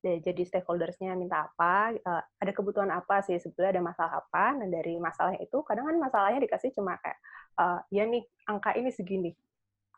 jadi 0.00 0.42
stakeholdersnya 0.48 1.12
minta 1.12 1.48
apa, 1.52 1.92
uh, 1.92 2.22
ada 2.40 2.52
kebutuhan 2.56 2.88
apa 2.88 3.20
sih 3.20 3.36
sebetulnya 3.36 3.76
ada 3.76 3.84
masalah 3.84 4.12
apa. 4.24 4.56
Nah 4.56 4.68
dari 4.68 4.96
masalah 4.96 5.36
itu 5.36 5.60
kadang 5.62 5.88
kan 5.92 5.96
masalahnya 6.00 6.40
dikasih 6.40 6.72
cuma 6.72 6.96
kayak 7.04 7.20
uh, 7.60 7.84
ya 7.92 8.08
nih 8.08 8.24
angka 8.48 8.72
ini 8.76 8.90
segini, 8.90 9.30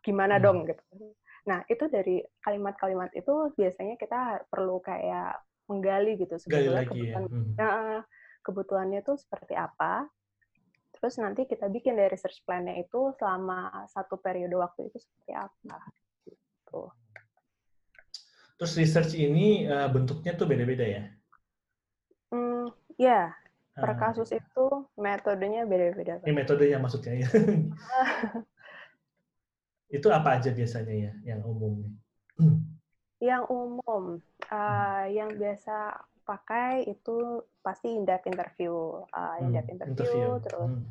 gimana 0.02 0.36
Hmm. 0.38 0.44
dong 0.44 0.58
gitu. 0.66 0.82
Nah 1.46 1.62
itu 1.70 1.86
dari 1.86 2.22
kalimat-kalimat 2.42 3.14
itu 3.14 3.54
biasanya 3.54 3.94
kita 3.98 4.46
perlu 4.50 4.82
kayak 4.82 5.38
menggali 5.70 6.18
gitu 6.18 6.34
Gali 6.34 6.42
sebetulnya 6.42 6.82
lagi 6.82 6.86
ya. 6.86 6.90
kebutuhan 6.90 7.24
Hmm. 7.30 7.54
Nah, 7.54 8.02
kebutuhannya 8.42 9.00
tuh 9.06 9.16
seperti 9.16 9.54
apa. 9.54 10.10
Terus 10.98 11.14
nanti 11.18 11.46
kita 11.46 11.66
bikin 11.70 11.98
dari 11.98 12.10
research 12.14 12.42
plan-nya 12.46 12.78
itu 12.78 13.14
selama 13.18 13.86
satu 13.90 14.18
periode 14.18 14.54
waktu 14.54 14.90
itu 14.90 14.98
seperti 14.98 15.32
apa. 15.34 15.78
Gitu. 16.26 16.82
Terus 18.62 18.78
research 18.78 19.12
ini 19.18 19.66
eh, 19.66 19.88
bentuknya 19.90 20.38
tuh 20.38 20.46
beda-beda 20.46 20.86
ya? 20.86 21.02
Hmm, 22.32 22.62
ya, 23.06 23.20
per 23.80 23.90
Ah, 23.90 23.96
kasus 24.00 24.30
itu 24.38 24.64
metodenya 25.04 25.62
beda-beda. 25.70 26.16
ini 26.22 26.32
metodenya 26.38 26.78
maksudnya 26.82 27.12
ya. 27.22 27.28
Itu 29.96 30.08
apa 30.18 30.28
aja 30.36 30.50
biasanya 30.58 30.94
ya 31.04 31.12
yang 31.28 31.40
umum? 31.52 31.74
Yang 33.22 33.42
umum, 33.54 34.04
uh, 34.50 35.04
yang 35.06 35.30
biasa 35.40 35.76
pakai 36.26 36.82
itu 36.90 37.16
pasti 37.64 37.88
in-depth 37.94 38.26
interview. 38.26 38.74
Uh, 39.14 39.38
in-depth 39.42 39.70
Hmm, 39.78 39.78
interview, 39.78 40.42
terus 40.44 40.66
Hmm. 40.66 40.82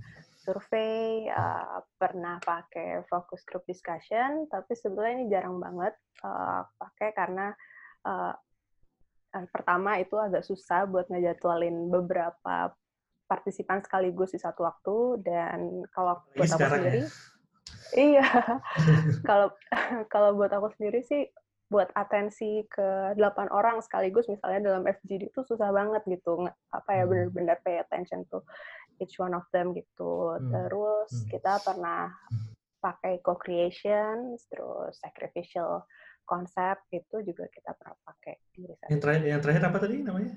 Survei, 0.42 1.30
uh, 1.30 1.86
pernah 2.02 2.42
pakai 2.42 3.06
focus 3.06 3.46
group 3.46 3.62
discussion, 3.70 4.50
tapi 4.50 4.74
sebetulnya 4.74 5.14
ini 5.22 5.26
jarang 5.30 5.62
banget 5.62 5.94
uh, 6.26 6.66
pakai 6.82 7.14
karena 7.14 7.54
uh, 8.10 8.34
pertama 9.54 10.02
itu 10.02 10.18
agak 10.18 10.44
susah 10.44 10.90
buat 10.90 11.08
ngejadwalin 11.08 11.88
beberapa 11.88 12.74
partisipan 13.30 13.80
sekaligus 13.80 14.36
di 14.36 14.42
satu 14.42 14.68
waktu 14.68 15.24
dan 15.24 15.88
kalau 15.96 16.20
buat 16.36 16.52
aku 16.52 16.68
ya. 16.68 16.72
sendiri, 16.76 17.02
iya 17.96 18.28
kalau 19.30 19.56
kalau 20.14 20.36
buat 20.36 20.52
aku 20.52 20.68
sendiri 20.76 21.00
sih 21.08 21.32
buat 21.72 21.88
atensi 21.96 22.68
ke 22.68 23.16
delapan 23.16 23.48
orang 23.50 23.80
sekaligus 23.80 24.28
misalnya 24.28 24.76
dalam 24.76 24.84
FGD 24.84 25.32
itu 25.32 25.42
susah 25.48 25.72
banget 25.72 26.04
gitu 26.06 26.44
apa 26.70 26.90
ya 26.92 27.04
Hmm. 27.08 27.32
benar-benar 27.32 27.58
pay 27.64 27.80
attention 27.80 28.28
to 28.28 28.44
each 29.00 29.16
one 29.18 29.32
of 29.32 29.48
them 29.56 29.72
gitu 29.72 30.36
Hmm. 30.36 30.52
terus 30.52 31.10
Hmm. 31.16 31.28
kita 31.32 31.54
pernah 31.64 32.12
pakai 32.84 33.24
co-creation 33.24 34.36
terus 34.52 35.00
sacrificial 35.00 35.88
concept 36.28 36.84
itu 36.92 37.24
juga 37.24 37.48
kita 37.50 37.72
pernah 37.80 37.96
pakai 38.04 38.36
di 38.52 38.68
riset 38.68 38.88
Yang 38.92 39.00
terakhir, 39.02 39.24
yang 39.26 39.42
terakhir 39.42 39.64
apa 39.64 39.78
tadi 39.80 39.96
namanya? 40.04 40.34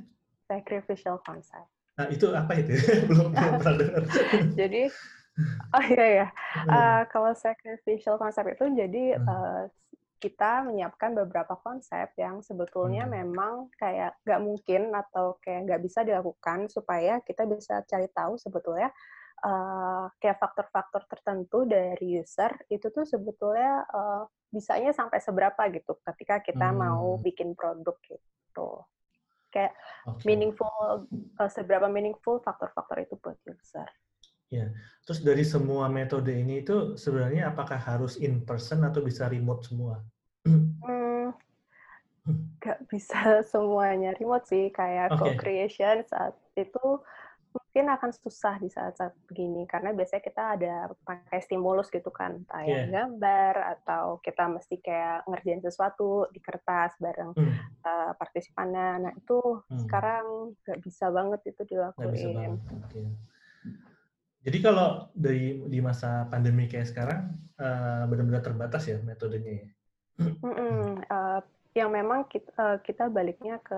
sacrificial 0.47 1.19
concept 1.25 1.69
Nah, 1.95 2.11
itu 2.11 2.26
apa 2.35 2.53
itu? 2.59 2.75
belum 3.11 3.31
belum 3.31 3.55
pernah 3.62 3.75
dengar. 3.81 4.03
jadi 4.59 4.83
oh 5.75 5.85
iya 5.95 6.07
ya. 6.23 6.26
Uh, 6.67 7.00
kalau 7.11 7.31
sacrificial 7.38 8.19
concept 8.19 8.55
itu 8.55 8.64
jadi 8.75 9.05
uh, 9.23 9.71
kita 10.25 10.64
menyiapkan 10.64 11.12
beberapa 11.12 11.61
konsep 11.61 12.16
yang 12.16 12.40
sebetulnya 12.40 13.04
Hmm. 13.04 13.12
memang 13.12 13.69
kayak 13.76 14.16
nggak 14.25 14.40
mungkin 14.40 14.83
atau 14.97 15.37
kayak 15.45 15.69
nggak 15.69 15.83
bisa 15.85 16.00
dilakukan 16.00 16.73
supaya 16.73 17.21
kita 17.21 17.45
bisa 17.45 17.85
cari 17.85 18.09
tahu 18.09 18.40
sebetulnya 18.40 18.88
uh, 19.45 20.09
kayak 20.16 20.40
faktor-faktor 20.40 21.04
tertentu 21.04 21.69
dari 21.69 22.16
user 22.25 22.57
itu 22.73 22.88
tuh 22.88 23.04
sebetulnya 23.04 23.85
uh, 23.93 24.25
bisanya 24.49 24.97
sampai 24.97 25.21
seberapa 25.21 25.61
gitu 25.69 26.00
ketika 26.00 26.40
kita 26.40 26.73
mau 26.73 27.21
Hmm. 27.21 27.23
bikin 27.23 27.52
produk 27.52 28.00
gitu 28.09 28.71
kayak 29.52 29.76
Oke. 30.09 30.25
meaningful 30.25 30.73
uh, 31.37 31.50
seberapa 31.52 31.85
meaningful 31.93 32.40
faktor-faktor 32.40 33.04
itu 33.04 33.21
buat 33.21 33.37
user 33.45 33.87
Terus 35.04 35.21
dari 35.21 35.45
semua 35.45 35.90
metode 35.90 36.33
ini 36.33 36.62
itu 36.64 36.95
sebenarnya 36.95 37.52
apakah 37.52 37.76
harus 37.76 38.16
in 38.16 38.47
person 38.47 38.87
atau 38.87 39.04
bisa 39.04 39.28
remote 39.28 39.66
semua? 39.69 39.99
Hmm, 40.45 41.33
nggak 42.61 42.79
bisa 42.89 43.45
semuanya 43.53 44.13
remote 44.17 44.45
sih 44.49 44.69
kayak 44.73 45.17
Oke. 45.17 45.21
co-creation 45.21 46.05
saat 46.09 46.33
itu 46.57 47.01
mungkin 47.55 47.87
akan 47.87 48.11
susah 48.11 48.59
di 48.59 48.67
saat-saat 48.67 49.15
begini 49.31 49.63
karena 49.71 49.95
biasanya 49.95 50.23
kita 50.27 50.43
ada 50.59 50.75
pakai 51.07 51.39
stimulus 51.39 51.87
gitu 51.87 52.11
kan 52.11 52.43
entah 52.43 52.67
yang 52.67 52.91
Iya. 52.91 52.91
gambar 52.91 53.55
atau 53.79 54.19
kita 54.19 54.51
mesti 54.51 54.83
kayak 54.83 55.23
ngerjain 55.31 55.63
sesuatu 55.63 56.27
di 56.35 56.43
kertas 56.43 56.99
bareng 56.99 57.31
Hmm, 57.37 57.55
uh, 57.87 58.13
partisipannya 58.19 58.89
nah 59.07 59.13
itu 59.15 59.39
Hmm. 59.71 59.81
sekarang 59.87 60.25
nggak 60.67 60.79
bisa 60.83 61.05
banget 61.15 61.41
itu 61.47 61.63
nggak 61.63 62.11
bisa 62.11 62.27
dilakuin 62.27 62.35
banget. 62.35 62.61
Jadi 64.45 64.59
kalau 64.61 65.09
dari 65.17 65.57
di 65.73 65.79
masa 65.81 66.29
pandemi 66.29 66.69
kayak 66.69 66.91
sekarang 66.91 67.21
eh, 67.55 68.03
benar-benar 68.11 68.43
terbatas 68.45 68.83
ya 68.91 68.99
metodenya 69.01 69.53
ya. 69.63 69.69
Mm-mm. 70.18 71.02
Uh, 71.11 71.40
yang 71.75 71.90
memang 71.90 72.30
kita, 72.30 72.54
uh, 72.54 72.78
kita 72.78 73.11
baliknya 73.11 73.59
ke 73.59 73.75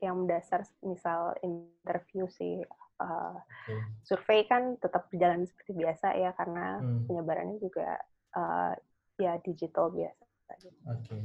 yang 0.00 0.24
dasar 0.24 0.64
misal 0.80 1.36
interview 1.44 2.24
sih 2.32 2.64
uh, 3.04 3.36
okay. 3.36 3.78
survei 4.00 4.48
kan 4.48 4.80
tetap 4.80 5.12
berjalan 5.12 5.44
seperti 5.44 5.76
biasa 5.76 6.16
ya 6.16 6.32
karena 6.40 6.80
hmm. 6.80 7.04
penyebarannya 7.04 7.60
juga 7.60 8.00
uh, 8.32 8.72
ya 9.20 9.36
digital 9.44 9.92
biasa. 9.92 10.24
Oke, 10.24 10.64
okay. 10.64 10.72
oke. 10.88 11.20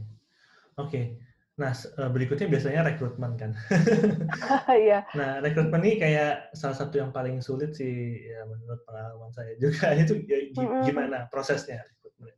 Okay. 0.76 1.06
Nah 1.60 1.76
berikutnya 2.12 2.48
biasanya 2.48 2.82
rekrutmen 2.88 3.36
kan. 3.36 3.52
Iya. 4.70 5.04
nah 5.12 5.44
rekrutmen 5.44 5.82
ini 5.84 6.00
kayak 6.00 6.56
salah 6.56 6.78
satu 6.78 7.00
yang 7.04 7.12
paling 7.12 7.44
sulit 7.44 7.76
sih 7.76 8.28
ya 8.28 8.48
menurut 8.48 8.80
pengalaman 8.88 9.32
saya 9.36 9.56
juga 9.60 9.92
itu 10.04 10.24
ya, 10.28 10.40
gimana 10.84 11.28
prosesnya 11.28 11.84
rekrutmen? 11.84 12.36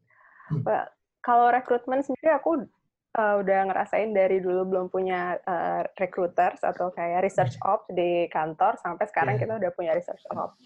Well, 0.66 0.90
kalau 1.22 1.54
rekrutmen 1.54 2.02
sendiri 2.02 2.34
aku 2.34 2.66
uh, 3.18 3.36
udah 3.42 3.60
ngerasain 3.72 4.12
dari 4.12 4.40
dulu 4.40 4.68
belum 4.68 4.86
punya 4.92 5.38
uh, 5.44 5.84
recruiters 6.00 6.62
atau 6.64 6.92
kayak 6.94 7.24
research 7.24 7.56
hmm. 7.60 7.72
ops 7.72 7.88
di 7.92 8.28
kantor 8.32 8.78
sampai 8.80 9.06
sekarang 9.10 9.36
yeah. 9.38 9.42
kita 9.44 9.54
udah 9.60 9.72
punya 9.76 9.92
research 9.96 10.24
ops. 10.34 10.58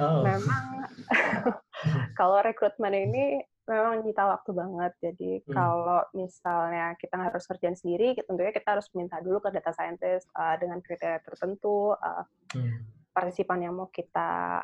Oh. 0.00 0.22
Memang 0.24 0.88
kalau 2.18 2.40
rekrutmen 2.44 2.94
ini 2.94 3.42
memang 3.64 4.04
nyita 4.04 4.24
waktu 4.28 4.50
banget. 4.52 4.92
Jadi 5.00 5.30
hmm. 5.40 5.52
kalau 5.52 6.00
misalnya 6.12 6.92
kita 7.00 7.16
harus 7.16 7.44
kerjain 7.48 7.76
sendiri, 7.76 8.16
tentunya 8.24 8.52
kita 8.52 8.76
harus 8.76 8.86
minta 8.92 9.20
dulu 9.24 9.40
ke 9.40 9.48
data 9.52 9.72
scientist 9.72 10.28
uh, 10.36 10.56
dengan 10.60 10.84
kriteria 10.84 11.20
tertentu, 11.24 11.96
uh, 11.96 12.24
hmm. 12.52 12.84
partisipan 13.16 13.64
yang 13.64 13.74
mau 13.76 13.88
kita 13.88 14.60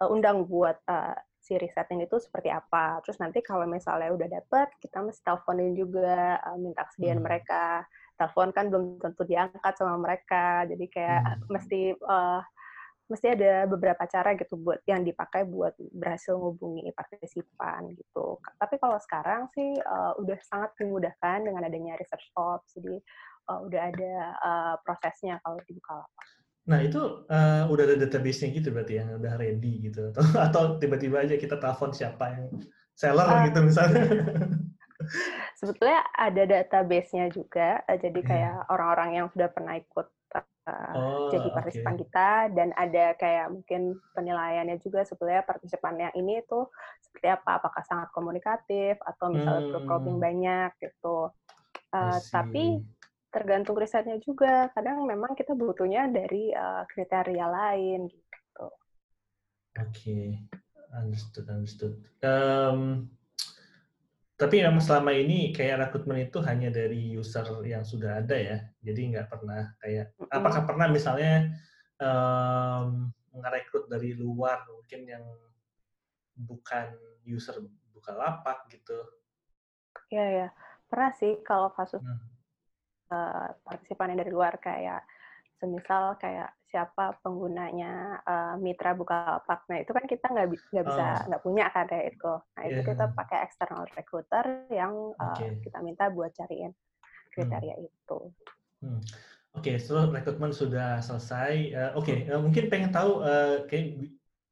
uh, 0.00 0.08
undang 0.08 0.48
buat 0.48 0.80
uh, 0.88 1.16
si 1.42 1.58
risetnya 1.58 2.06
itu 2.06 2.22
seperti 2.22 2.54
apa. 2.54 3.02
Terus 3.02 3.18
nanti 3.18 3.42
kalau 3.42 3.66
misalnya 3.66 4.14
udah 4.14 4.28
dapet, 4.30 4.70
kita 4.78 5.02
mesti 5.02 5.26
teleponin 5.26 5.74
juga, 5.74 6.38
uh, 6.38 6.54
minta 6.54 6.86
kesediaan 6.86 7.18
hmm. 7.18 7.26
mereka. 7.26 7.82
Telepon 8.14 8.54
kan 8.54 8.70
belum 8.70 9.02
tentu 9.02 9.26
diangkat 9.26 9.74
sama 9.74 9.98
mereka, 9.98 10.62
jadi 10.70 10.86
kayak 10.86 11.22
hmm. 11.26 11.42
mesti 11.54 11.80
uh, 12.06 12.40
mesti 13.10 13.26
ada 13.34 13.68
beberapa 13.68 14.08
cara 14.08 14.32
gitu 14.38 14.56
buat 14.56 14.80
yang 14.88 15.04
dipakai 15.04 15.44
buat 15.44 15.76
berhasil 15.92 16.32
menghubungi 16.38 16.94
partisipan 16.96 17.92
gitu. 17.92 18.40
Tapi 18.56 18.78
kalau 18.78 18.96
sekarang 19.02 19.50
sih 19.52 19.76
uh, 19.82 20.16
udah 20.22 20.38
sangat 20.46 20.72
memudahkan 20.80 21.44
dengan 21.44 21.66
adanya 21.66 21.98
research 21.98 22.30
ops, 22.38 22.72
jadi 22.78 22.96
uh, 23.50 23.60
udah 23.66 23.82
ada 23.90 24.14
uh, 24.38 24.74
prosesnya 24.86 25.42
kalau 25.42 25.58
di 25.66 25.74
Bukalapak. 25.76 26.41
Nah 26.62 26.78
itu 26.78 27.26
uh, 27.26 27.64
udah 27.66 27.84
ada 27.90 27.96
database-nya 28.06 28.54
gitu 28.54 28.70
berarti 28.70 29.02
yang 29.02 29.18
udah 29.18 29.34
ready 29.34 29.90
gitu 29.90 30.06
atau 30.14 30.22
atau 30.38 30.62
tiba-tiba 30.78 31.26
aja 31.26 31.34
kita 31.34 31.58
telepon 31.58 31.90
siapa 31.90 32.38
yang 32.38 32.46
seller 32.94 33.26
uh, 33.26 33.42
gitu 33.50 33.58
misalnya. 33.66 34.04
Sebetulnya 35.58 36.02
ada 36.14 36.42
database-nya 36.46 37.26
juga, 37.34 37.82
uh, 37.86 37.98
jadi 37.98 38.20
iya. 38.22 38.28
kayak 38.28 38.56
orang-orang 38.70 39.10
yang 39.18 39.26
sudah 39.34 39.50
pernah 39.50 39.74
ikut 39.78 40.06
uh, 40.66 40.94
oh, 40.94 41.30
jadi 41.34 41.48
partisipan 41.50 41.94
okay. 41.98 42.00
kita 42.06 42.28
dan 42.54 42.68
ada 42.78 43.04
kayak 43.18 43.46
mungkin 43.50 43.98
penilaiannya 44.14 44.78
juga 44.78 45.02
sebetulnya 45.02 45.42
partisipan 45.42 45.98
yang 45.98 46.14
ini 46.14 46.42
tuh 46.46 46.70
seperti 47.02 47.34
apa, 47.34 47.58
apakah 47.58 47.82
sangat 47.86 48.08
komunikatif 48.14 48.98
atau 49.02 49.34
misalnya 49.34 49.82
hmm. 49.82 50.18
banyak 50.22 50.70
gitu. 50.78 51.30
Uh, 51.92 52.18
tapi 52.32 52.80
tergantung 53.32 53.74
risetnya 53.80 54.20
juga. 54.20 54.68
Kadang 54.76 55.08
memang 55.08 55.32
kita 55.32 55.56
butuhnya 55.56 56.06
dari 56.12 56.52
uh, 56.52 56.84
kriteria 56.84 57.46
lain 57.48 58.06
gitu. 58.12 58.66
Oke, 59.72 59.88
okay. 59.88 60.26
understood, 60.92 61.48
understood. 61.48 61.94
Um, 62.20 63.08
tapi 64.36 64.60
memang 64.60 64.84
selama 64.84 65.16
ini 65.16 65.56
kayak 65.56 65.88
rekrutmen 65.88 66.28
itu 66.28 66.44
hanya 66.44 66.68
dari 66.68 67.16
user 67.16 67.48
yang 67.64 67.82
sudah 67.88 68.20
ada 68.20 68.36
ya. 68.36 68.58
Jadi 68.84 69.16
nggak 69.16 69.32
pernah 69.32 69.72
kayak, 69.80 70.12
mm 70.12 70.28
-hmm. 70.28 70.36
apakah 70.36 70.62
pernah 70.68 70.86
misalnya 70.92 71.56
um, 71.96 73.08
ngerekrut 73.32 73.88
dari 73.88 74.12
luar 74.12 74.68
mungkin 74.68 75.08
yang 75.08 75.24
bukan 76.36 76.92
user 77.24 77.64
bukan 77.96 78.14
lapak 78.20 78.68
gitu? 78.68 78.98
Iya 80.12 80.26
ya, 80.28 80.48
pernah 80.92 81.16
sih 81.16 81.40
kalau 81.40 81.72
kasus 81.72 82.04
hmm 82.04 82.31
uh, 83.12 83.52
partisipan 83.60 84.16
yang 84.16 84.20
dari 84.24 84.32
luar 84.32 84.56
kayak 84.56 85.04
semisal 85.60 86.18
kayak 86.18 86.50
siapa 86.66 87.20
penggunanya 87.22 88.18
uh, 88.24 88.54
mitra 88.58 88.96
Bukalapak. 88.96 89.68
Nah 89.68 89.78
itu 89.84 89.92
kan 89.92 90.04
kita 90.08 90.26
nggak 90.32 90.48
nggak 90.50 90.86
bisa 90.88 91.04
oh. 91.04 91.24
nggak 91.28 91.42
oh. 91.42 91.46
punya 91.46 91.66
kan 91.70 91.84
kayak 91.86 92.16
itu. 92.16 92.32
Nah 92.32 92.62
itu 92.66 92.80
yeah. 92.80 92.88
kita 92.90 93.04
pakai 93.14 93.38
external 93.46 93.84
recruiter 93.92 94.44
yang 94.72 94.92
uh, 95.20 95.36
kita 95.38 95.78
minta 95.84 96.10
buat 96.10 96.32
cariin 96.34 96.72
kriteria 97.30 97.76
hmm. 97.78 97.86
itu. 97.86 98.18
Hmm. 98.82 99.00
Oke, 99.52 99.76
okay, 99.76 99.76
so 99.76 100.08
rekrutmen 100.08 100.48
sudah 100.48 101.04
selesai. 101.04 101.76
Uh, 101.76 101.90
Oke, 102.00 102.24
okay, 102.24 102.32
uh, 102.32 102.40
mungkin 102.40 102.72
pengen 102.72 102.88
tahu 102.88 103.20
uh, 103.20 103.68
kayak 103.68 104.00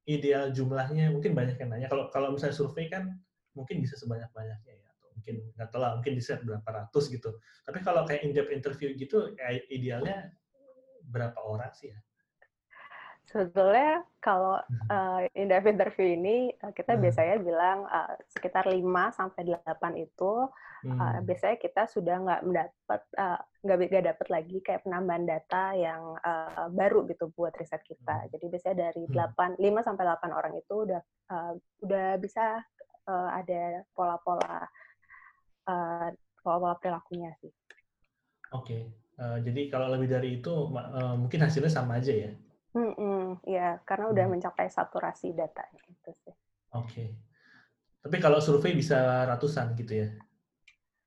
ideal 0.04 0.52
jumlahnya. 0.52 1.08
Mungkin 1.08 1.32
banyak 1.32 1.56
yang 1.56 1.72
nanya. 1.72 1.88
Kalau 1.88 2.12
kalau 2.12 2.36
misalnya 2.36 2.54
survei 2.54 2.92
kan 2.92 3.16
mungkin 3.56 3.82
bisa 3.82 3.98
sebanyak 3.98 4.30
banyaknya 4.30 4.72
ya 4.78 4.79
mungkin 5.20 5.37
nggak 5.52 5.68
tahu 5.68 5.80
lah 5.85 5.92
mungkin 6.00 6.16
di 6.16 6.22
set 6.24 6.40
berapa 6.40 6.64
ratus 6.64 7.12
gitu 7.12 7.37
tapi 7.68 7.78
kalau 7.85 8.09
kayak 8.09 8.24
in 8.24 8.33
depth 8.33 8.48
interview 8.48 8.96
gitu 8.96 9.37
ya 9.37 9.52
idealnya 9.68 10.33
berapa 11.12 11.37
orang 11.44 11.68
sih 11.76 11.92
ya 11.92 12.00
sebetulnya 13.30 14.02
kalau 14.18 14.59
uh, 14.90 15.22
in 15.38 15.46
depth 15.46 15.70
interview 15.70 16.18
ini 16.18 16.50
uh, 16.66 16.74
kita 16.74 16.98
hmm. 16.98 17.02
biasanya 17.06 17.37
bilang 17.38 17.87
uh, 17.87 18.18
sekitar 18.26 18.66
5 18.66 18.83
sampai 19.14 19.54
8 19.54 19.70
itu 20.02 20.33
hmm. 20.83 20.98
uh, 20.98 21.18
biasanya 21.22 21.56
kita 21.62 21.87
sudah 21.87 22.16
nggak 22.26 22.42
mendapat 22.42 23.00
nggak 23.62 23.76
uh, 23.78 23.87
nggak 23.87 24.06
dapat 24.11 24.26
lagi 24.35 24.56
kayak 24.66 24.83
penambahan 24.83 25.24
data 25.30 25.64
yang 25.78 26.18
uh, 26.26 26.66
baru 26.74 27.06
gitu 27.06 27.30
buat 27.38 27.54
riset 27.54 27.87
kita. 27.87 28.26
Hmm. 28.26 28.28
Jadi 28.35 28.44
biasanya 28.50 28.76
dari 28.90 29.04
hmm. 29.06 29.14
8 29.14 29.62
5 29.62 29.87
sampai 29.87 30.04
8 30.11 30.35
orang 30.35 30.54
itu 30.59 30.74
udah 30.90 31.02
uh, 31.30 31.52
udah 31.87 32.09
bisa 32.18 32.59
uh, 33.06 33.30
ada 33.30 33.87
pola-pola 33.94 34.66
uh, 35.70 36.11
pola 36.42 36.74
perilakunya 36.76 37.30
sih. 37.38 37.52
Oke, 38.50 38.66
okay. 38.66 38.83
uh, 39.22 39.38
jadi 39.38 39.70
kalau 39.70 39.87
lebih 39.94 40.11
dari 40.11 40.42
itu 40.42 40.50
uh, 40.74 41.14
mungkin 41.14 41.46
hasilnya 41.46 41.70
sama 41.70 42.02
aja 42.02 42.11
ya? 42.11 42.33
Hmm, 42.74 42.94
hmm 42.94 43.26
ya 43.46 43.78
karena 43.87 44.11
udah 44.11 44.24
hmm. 44.26 44.35
mencapai 44.38 44.66
saturasi 44.66 45.30
datanya 45.35 45.83
itu 45.87 46.11
sih. 46.26 46.35
Oke, 46.74 46.87
okay. 46.87 47.09
tapi 48.02 48.16
kalau 48.18 48.42
survei 48.42 48.74
bisa 48.74 49.26
ratusan 49.26 49.74
gitu 49.78 50.06
ya? 50.06 50.09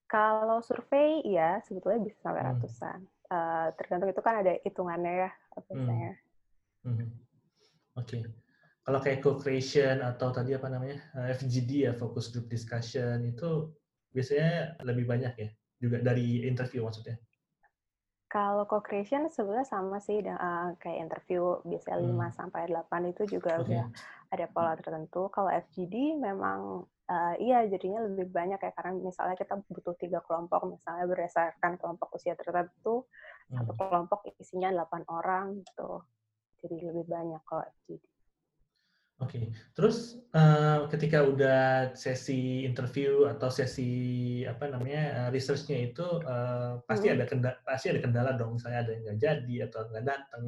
Kalau 0.08 0.64
survei 0.64 1.26
ya 1.28 1.60
sebetulnya 1.68 2.00
bisa 2.04 2.18
sampai 2.24 2.44
hmm. 2.44 2.52
ratusan. 2.56 3.00
Uh, 3.34 3.74
tergantung 3.80 4.14
itu 4.14 4.22
kan 4.22 4.46
ada 4.46 4.54
hitungannya 4.62 5.28
ya 5.28 5.32
biasanya. 5.68 6.12
Hmm. 6.86 6.96
Hmm. 6.96 7.10
Oke. 8.00 8.08
Okay. 8.08 8.24
Kalau 8.84 9.00
kayak 9.00 9.24
co-creation 9.24 10.04
atau 10.04 10.36
tadi 10.36 10.52
apa 10.52 10.68
namanya 10.68 11.00
FGD 11.40 11.88
ya, 11.88 11.92
focus 11.96 12.36
group 12.36 12.52
discussion 12.52 13.24
itu 13.24 13.72
biasanya 14.14 14.80
lebih 14.86 15.06
banyak 15.10 15.34
ya 15.36 15.50
juga 15.82 16.00
dari 16.00 16.48
interview 16.48 16.86
maksudnya 16.86 17.20
kalau 18.34 18.66
co-creation 18.66 19.30
sebenarnya 19.30 19.70
sama 19.70 20.02
sih 20.02 20.18
uh, 20.26 20.74
kayak 20.82 21.06
interview 21.06 21.62
biasanya 21.70 22.02
hmm. 22.02 22.34
5 22.34 22.40
sampai 22.42 22.66
8 22.66 23.14
itu 23.14 23.38
juga 23.38 23.62
okay. 23.62 23.78
udah 23.78 23.86
ada 24.34 24.46
pola 24.50 24.74
tertentu. 24.74 25.30
Kalau 25.30 25.54
FGD 25.54 26.18
memang 26.18 26.82
uh, 27.14 27.36
iya 27.38 27.62
jadinya 27.70 28.02
lebih 28.02 28.34
banyak 28.34 28.58
ya 28.58 28.72
karena 28.74 28.98
misalnya 28.98 29.38
kita 29.38 29.62
butuh 29.70 29.94
tiga 30.02 30.26
kelompok 30.26 30.66
misalnya 30.66 31.06
berdasarkan 31.06 31.78
kelompok 31.78 32.10
usia 32.18 32.34
tertentu 32.34 33.06
hmm. 33.54 33.62
satu 33.62 33.72
kelompok 33.78 34.26
isinya 34.42 34.74
8 34.82 35.06
orang 35.14 35.62
gitu. 35.62 36.02
Jadi 36.66 36.90
lebih 36.90 37.06
banyak 37.06 37.42
kalau 37.46 37.62
FGD. 37.86 38.13
Oke, 39.22 39.38
okay. 39.38 39.46
terus 39.78 40.18
uh, 40.34 40.90
ketika 40.90 41.22
udah 41.22 41.94
sesi 41.94 42.66
interview 42.66 43.30
atau 43.30 43.48
sesi 43.54 44.42
apa 44.42 44.66
namanya 44.68 45.04
uh, 45.14 45.30
researchnya 45.30 45.94
itu 45.94 46.02
uh, 46.26 46.82
pasti 46.90 47.08
hmm. 47.08 47.16
ada 47.22 47.26
kendala, 47.30 47.58
pasti 47.62 47.94
ada 47.94 48.02
kendala 48.02 48.32
dong, 48.34 48.58
misalnya 48.58 48.84
ada 48.84 48.92
yang 48.92 49.04
nggak 49.06 49.20
jadi 49.22 49.56
atau 49.70 49.80
nggak 49.86 50.06
datang 50.10 50.46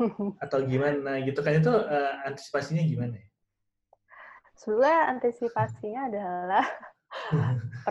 atau 0.44 0.58
gimana 0.64 1.20
gitu 1.20 1.44
kan 1.44 1.60
itu 1.60 1.68
uh, 1.68 2.12
antisipasinya 2.24 2.82
gimana? 2.88 3.14
Ya? 3.20 3.26
Sebenarnya 4.56 5.02
antisipasinya 5.12 6.02
adalah 6.08 6.66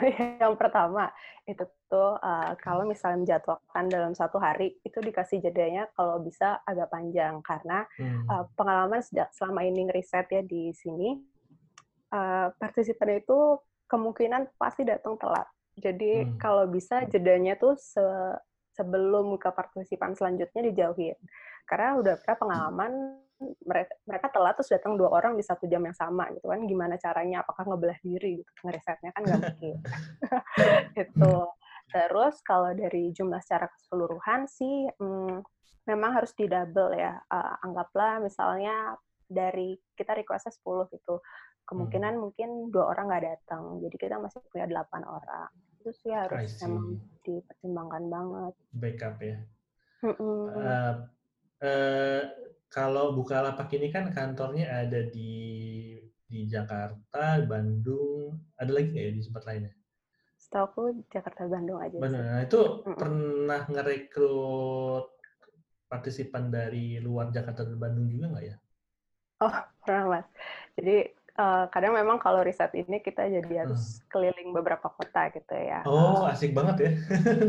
yang 0.42 0.54
pertama 0.56 1.10
itu 1.44 1.64
tuh 1.90 2.16
uh, 2.18 2.56
kalau 2.60 2.88
misalnya 2.88 3.20
menjadwalkan 3.20 3.84
dalam 3.92 4.12
satu 4.16 4.40
hari 4.40 4.80
itu 4.82 4.98
dikasih 4.98 5.44
jadinya 5.44 5.84
kalau 5.92 6.18
bisa 6.18 6.60
agak 6.64 6.88
panjang 6.88 7.44
karena 7.44 7.84
hmm. 8.00 8.24
uh, 8.28 8.44
pengalaman 8.56 9.00
selama 9.32 9.60
ini 9.62 9.88
riset 9.92 10.26
ya 10.32 10.42
di 10.42 10.72
sini 10.72 11.20
uh, 12.14 12.48
partisipan 12.56 13.20
itu 13.20 13.60
kemungkinan 13.90 14.56
pasti 14.56 14.82
datang 14.86 15.20
telat. 15.20 15.46
Jadi 15.74 16.24
hmm. 16.24 16.38
kalau 16.38 16.64
bisa 16.70 17.02
jedanya 17.10 17.58
tuh 17.58 17.74
se 17.78 18.02
sebelum 18.74 19.38
ke 19.38 19.50
partisipan 19.54 20.18
selanjutnya 20.18 20.66
dijauhin. 20.70 21.14
Karena 21.62 21.94
udah 21.94 22.14
pernah 22.18 22.38
pengalaman 22.38 22.92
mereka 23.66 23.92
mereka 24.08 24.26
telat 24.32 24.54
terus 24.56 24.70
datang 24.72 24.96
dua 24.96 25.12
orang 25.12 25.36
di 25.36 25.44
satu 25.44 25.68
jam 25.68 25.84
yang 25.84 25.96
sama 25.96 26.30
gitu 26.32 26.48
kan 26.48 26.60
gimana 26.64 26.94
caranya 26.96 27.44
apakah 27.44 27.68
ngebelah 27.68 27.98
diri 28.00 28.40
gitu 28.40 28.50
ngerisetnya 28.64 29.10
kan 29.12 29.22
nggak 29.24 29.40
mungkin 29.40 29.76
gitu 30.98 31.34
Terus 31.94 32.40
kalau 32.42 32.74
dari 32.74 33.14
jumlah 33.14 33.38
secara 33.38 33.68
keseluruhan 33.70 34.50
sih 34.50 34.90
hmm, 34.98 35.46
memang 35.86 36.10
harus 36.16 36.32
di 36.34 36.48
double 36.48 36.96
ya. 36.96 37.14
Uh, 37.28 37.54
anggaplah 37.62 38.18
misalnya 38.18 38.98
dari 39.28 39.76
kita 39.94 40.16
requestnya 40.16 40.50
10 40.50 40.90
gitu. 40.96 41.22
Kemungkinan 41.64 42.18
hmm. 42.18 42.20
mungkin 42.20 42.50
dua 42.74 42.92
orang 42.92 43.08
nggak 43.08 43.24
datang. 43.24 43.78
Jadi 43.78 43.96
kita 43.96 44.18
masih 44.20 44.42
punya 44.50 44.66
delapan 44.68 45.02
orang. 45.06 45.50
Itu 45.80 45.94
sih 45.94 46.12
harus 46.12 46.58
memang 46.64 46.98
dipertimbangkan 47.22 48.04
banget. 48.10 48.54
Backup 48.74 49.16
ya. 49.22 49.36
Uh, 50.04 51.00
uh, 51.64 52.22
kalau 52.74 53.14
Bukalapak 53.14 53.70
ini 53.78 53.94
kan 53.94 54.10
kantornya 54.10 54.66
ada 54.66 55.06
di 55.06 55.94
di 56.26 56.50
Jakarta, 56.50 57.38
Bandung, 57.46 58.34
ada 58.58 58.74
lagi 58.74 58.90
nggak 58.90 59.04
ya 59.06 59.12
di 59.14 59.22
tempat 59.22 59.42
lainnya? 59.46 59.72
Setahu 60.34 60.64
aku 60.66 60.82
Jakarta, 61.06 61.46
Bandung 61.46 61.78
aja. 61.78 61.94
Benar. 62.02 62.22
Nah, 62.26 62.40
itu 62.42 62.58
mm 62.58 62.82
-mm. 62.82 62.96
pernah 62.98 63.62
ngerekrut 63.70 65.06
partisipan 65.86 66.50
dari 66.50 66.98
luar 66.98 67.30
Jakarta 67.30 67.62
dan 67.62 67.78
Bandung 67.78 68.10
juga 68.10 68.34
nggak 68.34 68.44
ya? 68.50 68.56
Oh, 69.46 69.54
pernah 69.86 70.04
mas. 70.18 70.26
Jadi 70.74 71.14
uh, 71.38 71.64
kadang 71.70 71.94
memang 71.94 72.18
kalau 72.22 72.42
riset 72.42 72.70
ini 72.74 73.02
kita 73.02 73.26
jadi 73.26 73.66
harus 73.66 73.98
hmm. 73.98 74.10
keliling 74.10 74.50
beberapa 74.54 74.86
kota 74.90 75.30
gitu 75.34 75.54
ya. 75.54 75.82
Oh, 75.86 76.26
asik 76.26 76.54
banget 76.54 76.76
ya. 76.78 76.90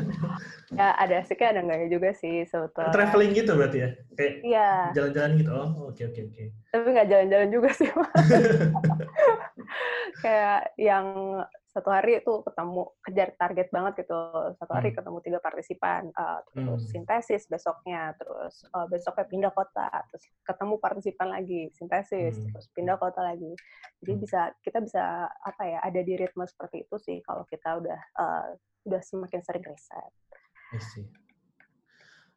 ya 0.79 0.87
ada 0.97 1.21
asiknya 1.21 1.47
ada 1.57 1.59
enggaknya 1.65 1.89
juga 1.89 2.09
sih 2.17 2.45
sebetulnya. 2.49 2.93
Traveling 2.93 3.31
gitu 3.33 3.51
berarti 3.53 3.77
ya? 3.81 3.89
Kayak 4.17 4.33
iya. 4.41 4.71
jalan-jalan 4.97 5.31
gitu. 5.41 5.51
Oh, 5.53 5.69
oke 5.89 5.97
okay, 5.97 6.03
oke 6.09 6.13
okay, 6.13 6.23
oke. 6.25 6.33
Okay. 6.33 6.47
Tapi 6.73 6.87
nggak 6.91 7.09
jalan-jalan 7.09 7.49
juga 7.53 7.69
sih. 7.73 7.89
kayak 10.23 10.61
yang 10.77 11.05
satu 11.75 11.91
hari 11.91 12.23
itu 12.23 12.39
ketemu 12.47 12.87
kejar 13.03 13.29
target 13.35 13.67
banget 13.67 14.07
gitu 14.07 14.19
satu 14.55 14.71
hari 14.71 14.95
hmm. 14.95 14.97
ketemu 15.03 15.17
tiga 15.27 15.39
partisipan 15.43 16.07
uh, 16.15 16.39
terus 16.55 16.87
hmm. 16.87 16.91
sintesis 16.95 17.43
besoknya 17.51 18.15
terus 18.15 18.63
uh, 18.71 18.87
besoknya 18.87 19.27
pindah 19.27 19.51
kota 19.51 19.91
terus 20.07 20.23
ketemu 20.47 20.79
partisipan 20.79 21.35
lagi 21.35 21.67
sintesis 21.75 22.39
hmm. 22.39 22.55
terus 22.55 22.71
pindah 22.71 22.95
kota 22.95 23.19
lagi 23.19 23.51
jadi 23.99 24.13
hmm. 24.15 24.21
bisa 24.23 24.41
kita 24.63 24.79
bisa 24.79 25.27
apa 25.27 25.63
ya 25.67 25.83
ada 25.83 25.99
di 25.99 26.15
ritme 26.15 26.47
seperti 26.47 26.87
itu 26.87 26.95
sih 26.95 27.19
kalau 27.27 27.43
kita 27.51 27.83
udah 27.83 27.99
uh, 28.23 28.55
udah 28.85 29.01
semakin 29.01 29.41
sering 29.41 29.65
riset. 29.65 30.13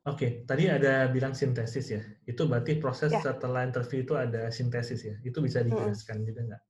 Oke, 0.08 0.16
okay, 0.16 0.30
tadi 0.48 0.72
ada 0.72 1.12
bilang 1.12 1.36
sintesis 1.36 1.92
ya. 1.92 2.00
Itu 2.24 2.48
berarti 2.48 2.80
proses 2.80 3.12
yeah. 3.12 3.20
setelah 3.20 3.60
interview 3.68 4.08
itu 4.08 4.16
ada 4.16 4.48
sintesis 4.48 5.04
ya. 5.04 5.14
Itu 5.20 5.44
bisa 5.44 5.60
hmm. 5.60 5.68
dijelaskan 5.68 6.24
hmm. 6.24 6.26
juga 6.26 6.40
nggak? 6.48 6.62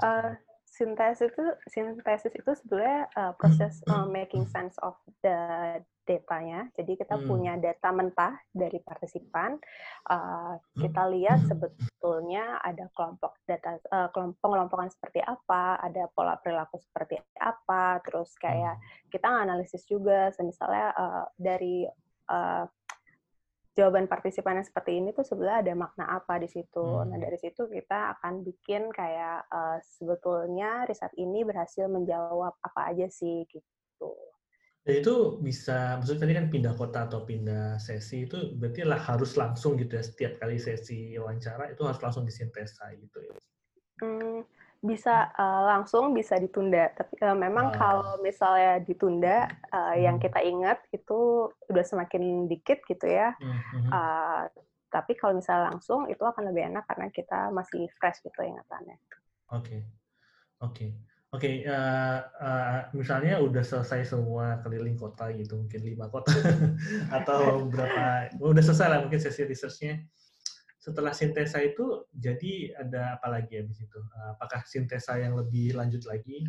Uh, 0.00 0.32
sintesis 0.78 1.34
itu 1.34 1.46
sintesis 1.66 2.30
itu 2.38 2.50
sebenarnya 2.62 3.10
uh, 3.18 3.32
proses 3.34 3.82
uh, 3.90 4.06
making 4.06 4.46
sense 4.46 4.78
of 4.86 4.94
the 5.26 5.34
datanya. 6.08 6.72
Jadi 6.72 6.96
kita 6.96 7.20
hmm. 7.20 7.26
punya 7.28 7.52
data 7.60 7.92
mentah 7.92 8.40
dari 8.48 8.80
partisipan. 8.80 9.60
Uh, 10.08 10.56
kita 10.80 11.04
lihat 11.12 11.44
sebetulnya 11.44 12.56
ada 12.64 12.88
kelompok 12.96 13.36
data 13.44 13.76
uh, 13.92 14.08
kelompok 14.08 14.40
pengelompokan 14.40 14.88
seperti 14.88 15.20
apa, 15.20 15.76
ada 15.84 16.08
pola 16.16 16.40
perilaku 16.40 16.80
seperti 16.80 17.20
apa. 17.36 18.00
Terus 18.00 18.32
kayak 18.40 18.80
hmm. 18.80 19.12
kita 19.12 19.28
analisis 19.28 19.84
juga, 19.84 20.32
misalnya 20.40 20.96
uh, 20.96 21.24
dari 21.36 21.84
uh, 22.32 22.64
jawaban 23.78 24.10
partisipan 24.10 24.58
yang 24.58 24.66
seperti 24.66 24.98
ini 24.98 25.14
tuh 25.14 25.22
sebenarnya 25.22 25.70
ada 25.70 25.74
makna 25.78 26.04
apa 26.18 26.42
di 26.42 26.50
situ. 26.50 26.82
Hmm. 26.82 27.14
Nah 27.14 27.18
dari 27.22 27.38
situ 27.38 27.70
kita 27.70 28.18
akan 28.18 28.42
bikin 28.42 28.90
kayak 28.90 29.46
uh, 29.54 29.78
sebetulnya 29.78 30.82
riset 30.90 31.14
ini 31.14 31.46
berhasil 31.46 31.86
menjawab 31.86 32.58
apa 32.58 32.80
aja 32.90 33.06
sih 33.06 33.46
gitu. 33.46 34.10
Ya 34.82 35.04
itu 35.04 35.38
bisa, 35.44 36.00
maksudnya 36.00 36.26
tadi 36.26 36.34
kan 36.34 36.46
pindah 36.48 36.74
kota 36.74 37.06
atau 37.06 37.22
pindah 37.22 37.78
sesi 37.78 38.26
itu 38.26 38.56
berarti 38.58 38.82
lah 38.82 38.98
harus 38.98 39.36
langsung 39.38 39.78
gitu 39.78 39.94
ya 39.94 40.02
setiap 40.02 40.32
kali 40.42 40.58
sesi 40.58 41.14
wawancara 41.14 41.70
itu 41.70 41.86
harus 41.86 42.00
langsung 42.02 42.24
disintesa 42.26 42.90
gitu 42.98 43.18
ya. 43.20 43.32
Hmm, 44.00 44.42
bisa 44.78 45.34
uh, 45.34 45.66
langsung 45.66 46.14
bisa 46.14 46.38
ditunda 46.38 46.94
tapi 46.94 47.18
uh, 47.26 47.34
memang 47.34 47.74
oh. 47.74 47.74
kalau 47.74 48.10
misalnya 48.22 48.78
ditunda 48.78 49.50
uh, 49.74 49.90
hmm. 49.94 50.06
yang 50.06 50.16
kita 50.22 50.38
ingat 50.38 50.78
itu 50.94 51.50
udah 51.66 51.82
semakin 51.82 52.46
dikit 52.46 52.86
gitu 52.86 53.10
ya 53.10 53.34
hmm. 53.42 53.90
uh, 53.90 54.46
tapi 54.88 55.18
kalau 55.18 55.34
misalnya 55.34 55.74
langsung 55.74 56.06
itu 56.06 56.22
akan 56.22 56.54
lebih 56.54 56.70
enak 56.70 56.86
karena 56.86 57.10
kita 57.10 57.50
masih 57.50 57.90
fresh 57.98 58.22
gitu 58.22 58.38
ingatannya 58.38 58.96
oke 59.50 59.66
okay. 59.66 59.80
oke 60.62 60.74
okay. 60.74 60.90
Oke, 61.28 61.60
okay, 61.60 61.68
uh, 61.68 62.24
uh, 62.40 62.88
misalnya 62.96 63.36
udah 63.36 63.60
selesai 63.60 64.16
semua 64.16 64.64
keliling 64.64 64.96
kota 64.96 65.28
gitu, 65.36 65.60
mungkin 65.60 65.84
lima 65.84 66.08
kota 66.08 66.32
atau 67.20 67.68
berapa, 67.68 68.32
udah 68.40 68.64
selesai 68.64 68.88
lah 68.88 69.04
mungkin 69.04 69.20
sesi 69.20 69.44
researchnya 69.44 70.08
setelah 70.88 71.12
sintesa 71.12 71.60
itu 71.60 72.08
jadi 72.08 72.72
ada 72.80 73.20
apa 73.20 73.28
lagi 73.28 73.60
di 73.60 73.74
situ? 73.76 74.00
Apakah 74.32 74.64
sintesa 74.64 75.20
yang 75.20 75.36
lebih 75.36 75.76
lanjut 75.76 76.00
lagi? 76.08 76.48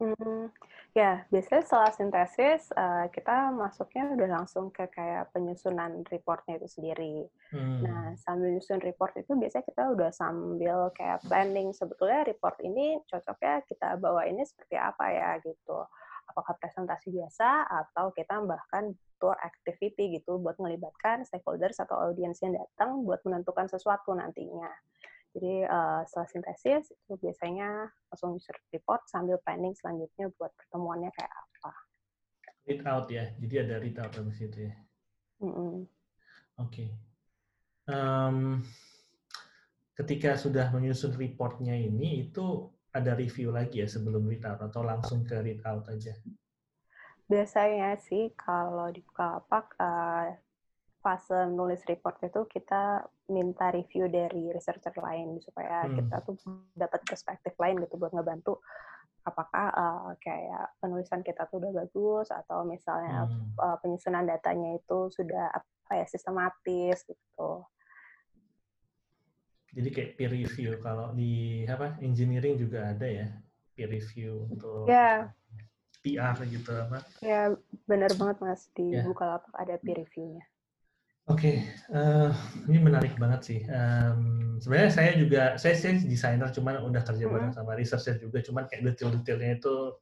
Hmm, 0.00 0.48
ya, 0.96 1.28
biasanya 1.28 1.60
setelah 1.60 1.92
sintesis 1.92 2.72
uh, 2.72 3.10
kita 3.12 3.52
masuknya 3.52 4.16
udah 4.16 4.28
langsung 4.40 4.72
ke 4.72 4.88
kayak 4.88 5.28
penyusunan 5.34 6.00
reportnya 6.08 6.56
itu 6.56 6.70
sendiri. 6.72 7.28
Hmm. 7.52 7.84
Nah, 7.84 8.16
sambil 8.16 8.54
nyusun 8.56 8.80
report 8.80 9.18
itu 9.20 9.36
biasanya 9.36 9.66
kita 9.66 9.82
udah 9.92 10.10
sambil 10.14 10.88
kayak 10.96 11.20
planning 11.28 11.76
sebetulnya 11.76 12.24
report 12.24 12.56
ini 12.64 12.96
cocoknya 13.10 13.60
kita 13.68 14.00
bawa 14.00 14.24
ini 14.24 14.40
seperti 14.46 14.80
apa 14.80 15.04
ya 15.10 15.30
gitu 15.44 15.84
apakah 16.30 16.54
presentasi 16.62 17.10
biasa 17.10 17.66
atau 17.66 18.14
kita 18.14 18.38
bahkan 18.46 18.94
tour 19.18 19.36
activity 19.42 20.16
gitu 20.16 20.40
buat 20.40 20.56
melibatkan 20.56 21.26
stakeholders 21.26 21.82
atau 21.82 21.98
audiens 22.08 22.38
yang 22.40 22.56
datang 22.56 23.02
buat 23.04 23.20
menentukan 23.26 23.68
sesuatu 23.68 24.14
nantinya. 24.16 24.70
Jadi 25.30 25.62
uh, 25.62 26.02
setelah 26.06 26.28
sintesis 26.30 26.90
itu 26.90 27.14
biasanya 27.18 27.86
langsung 28.10 28.34
user 28.34 28.56
report 28.74 29.06
sambil 29.06 29.38
planning 29.42 29.76
selanjutnya 29.78 30.32
buat 30.34 30.50
pertemuannya 30.58 31.10
kayak 31.14 31.30
apa. 31.30 31.72
Read 32.66 32.82
out 32.86 33.06
ya, 33.10 33.24
jadi 33.38 33.54
ada 33.66 33.74
read 33.78 33.98
out 33.98 34.14
di 34.14 34.34
situ 34.34 34.58
ya. 34.66 34.74
Mm 35.42 35.52
-hmm. 35.52 35.74
Oke. 36.58 36.66
Okay. 36.66 36.88
Um, 37.90 38.62
ketika 39.94 40.34
sudah 40.40 40.72
menyusun 40.72 41.12
reportnya 41.14 41.76
ini 41.76 42.30
itu 42.30 42.72
ada 42.90 43.14
review 43.14 43.54
lagi 43.54 43.82
ya 43.82 43.88
sebelum 43.88 44.26
read 44.26 44.42
out 44.46 44.60
atau 44.62 44.82
langsung 44.82 45.22
ke 45.22 45.38
read 45.38 45.62
out 45.62 45.86
aja? 45.86 46.14
Biasanya 47.30 47.94
sih 48.02 48.34
kalau 48.34 48.90
di 48.90 48.98
Bukalapak 49.06 49.78
uh, 49.78 50.34
fase 51.00 51.48
nulis 51.48 51.80
report 51.86 52.18
itu 52.26 52.44
kita 52.50 53.06
minta 53.30 53.70
review 53.70 54.10
dari 54.10 54.50
researcher 54.50 54.92
lain 54.98 55.38
supaya 55.38 55.86
hmm. 55.86 55.96
kita 55.96 56.16
tuh 56.26 56.34
dapat 56.74 57.00
perspektif 57.06 57.54
lain 57.56 57.80
gitu 57.86 57.96
buat 57.96 58.12
ngebantu 58.12 58.60
apakah 59.24 59.66
uh, 59.72 60.10
kayak 60.20 60.74
penulisan 60.80 61.20
kita 61.20 61.44
tuh 61.48 61.60
udah 61.60 61.84
bagus 61.84 62.28
atau 62.32 62.64
misalnya 62.64 63.28
hmm. 63.28 63.56
uh, 63.60 63.76
penyusunan 63.80 64.24
datanya 64.24 64.76
itu 64.76 65.12
sudah 65.12 65.52
apa 65.52 65.92
ya 65.92 66.06
sistematis 66.08 67.04
gitu. 67.04 67.50
Jadi 69.70 69.88
kayak 69.94 70.10
peer 70.18 70.30
review 70.34 70.70
kalau 70.82 71.14
di 71.14 71.62
apa 71.70 71.94
engineering 72.02 72.58
juga 72.58 72.90
ada 72.90 73.06
ya 73.06 73.26
peer 73.78 73.90
review 73.90 74.50
untuk 74.50 74.90
yeah. 74.90 75.30
PR 76.00 76.36
gitu 76.48 76.72
apa? 76.74 76.98
Ya 77.20 77.54
benar 77.84 78.10
banget 78.16 78.36
mas 78.40 78.66
di 78.72 78.96
yeah. 78.96 79.04
Bukalapak 79.04 79.52
ada 79.54 79.76
peer 79.78 80.00
reviewnya. 80.00 80.44
Oke, 81.28 81.46
okay. 81.46 81.56
uh, 81.94 82.26
eh, 82.26 82.30
ini 82.66 82.82
menarik 82.82 83.14
banget 83.14 83.40
sih. 83.46 83.60
Um, 83.70 84.58
sebenarnya 84.58 84.90
saya 84.90 85.10
juga 85.14 85.42
saya 85.62 85.78
sih 85.78 86.02
desainer, 86.02 86.50
cuman 86.50 86.82
udah 86.82 87.06
kerja 87.06 87.22
mm 87.22 87.30
-hmm. 87.30 87.34
bareng 87.38 87.52
sama 87.54 87.78
researcher 87.78 88.18
juga, 88.18 88.42
cuman 88.42 88.66
kayak 88.66 88.82
detail-detailnya 88.90 89.62
itu 89.62 89.94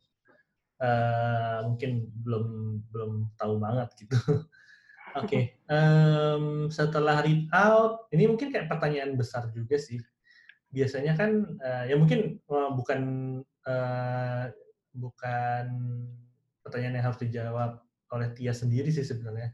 uh, 0.81 1.59
mungkin 1.68 2.09
belum 2.24 2.46
belum 2.88 3.12
tahu 3.37 3.61
banget 3.61 3.88
gitu. 4.00 4.16
Oke, 5.18 5.26
okay. 5.28 5.42
um, 5.70 6.70
setelah 6.70 7.20
read 7.22 7.50
out, 7.50 8.07
ini 8.14 8.31
mungkin 8.31 8.54
kayak 8.54 8.70
pertanyaan 8.70 9.18
besar 9.18 9.50
juga 9.50 9.76
sih. 9.76 9.98
Biasanya 10.70 11.16
kan, 11.16 11.59
uh, 11.59 11.85
ya 11.88 11.96
mungkin 11.96 12.38
uh, 12.48 12.70
bukan 12.76 13.00
uh, 13.66 14.52
bukan 14.94 15.66
pertanyaan 16.62 17.00
yang 17.00 17.07
harus 17.09 17.20
dijawab 17.22 17.70
oleh 18.12 18.28
Tia 18.37 18.52
sendiri 18.52 18.88
sih 18.92 19.04
sebenarnya. 19.04 19.52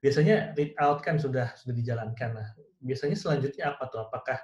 Biasanya 0.00 0.52
read 0.56 0.76
out 0.80 1.00
kan 1.00 1.16
sudah 1.16 1.56
sudah 1.56 1.74
dijalankan. 1.76 2.36
Nah, 2.36 2.48
biasanya 2.84 3.16
selanjutnya 3.16 3.72
apa 3.72 3.88
tuh? 3.88 4.04
Apakah 4.04 4.38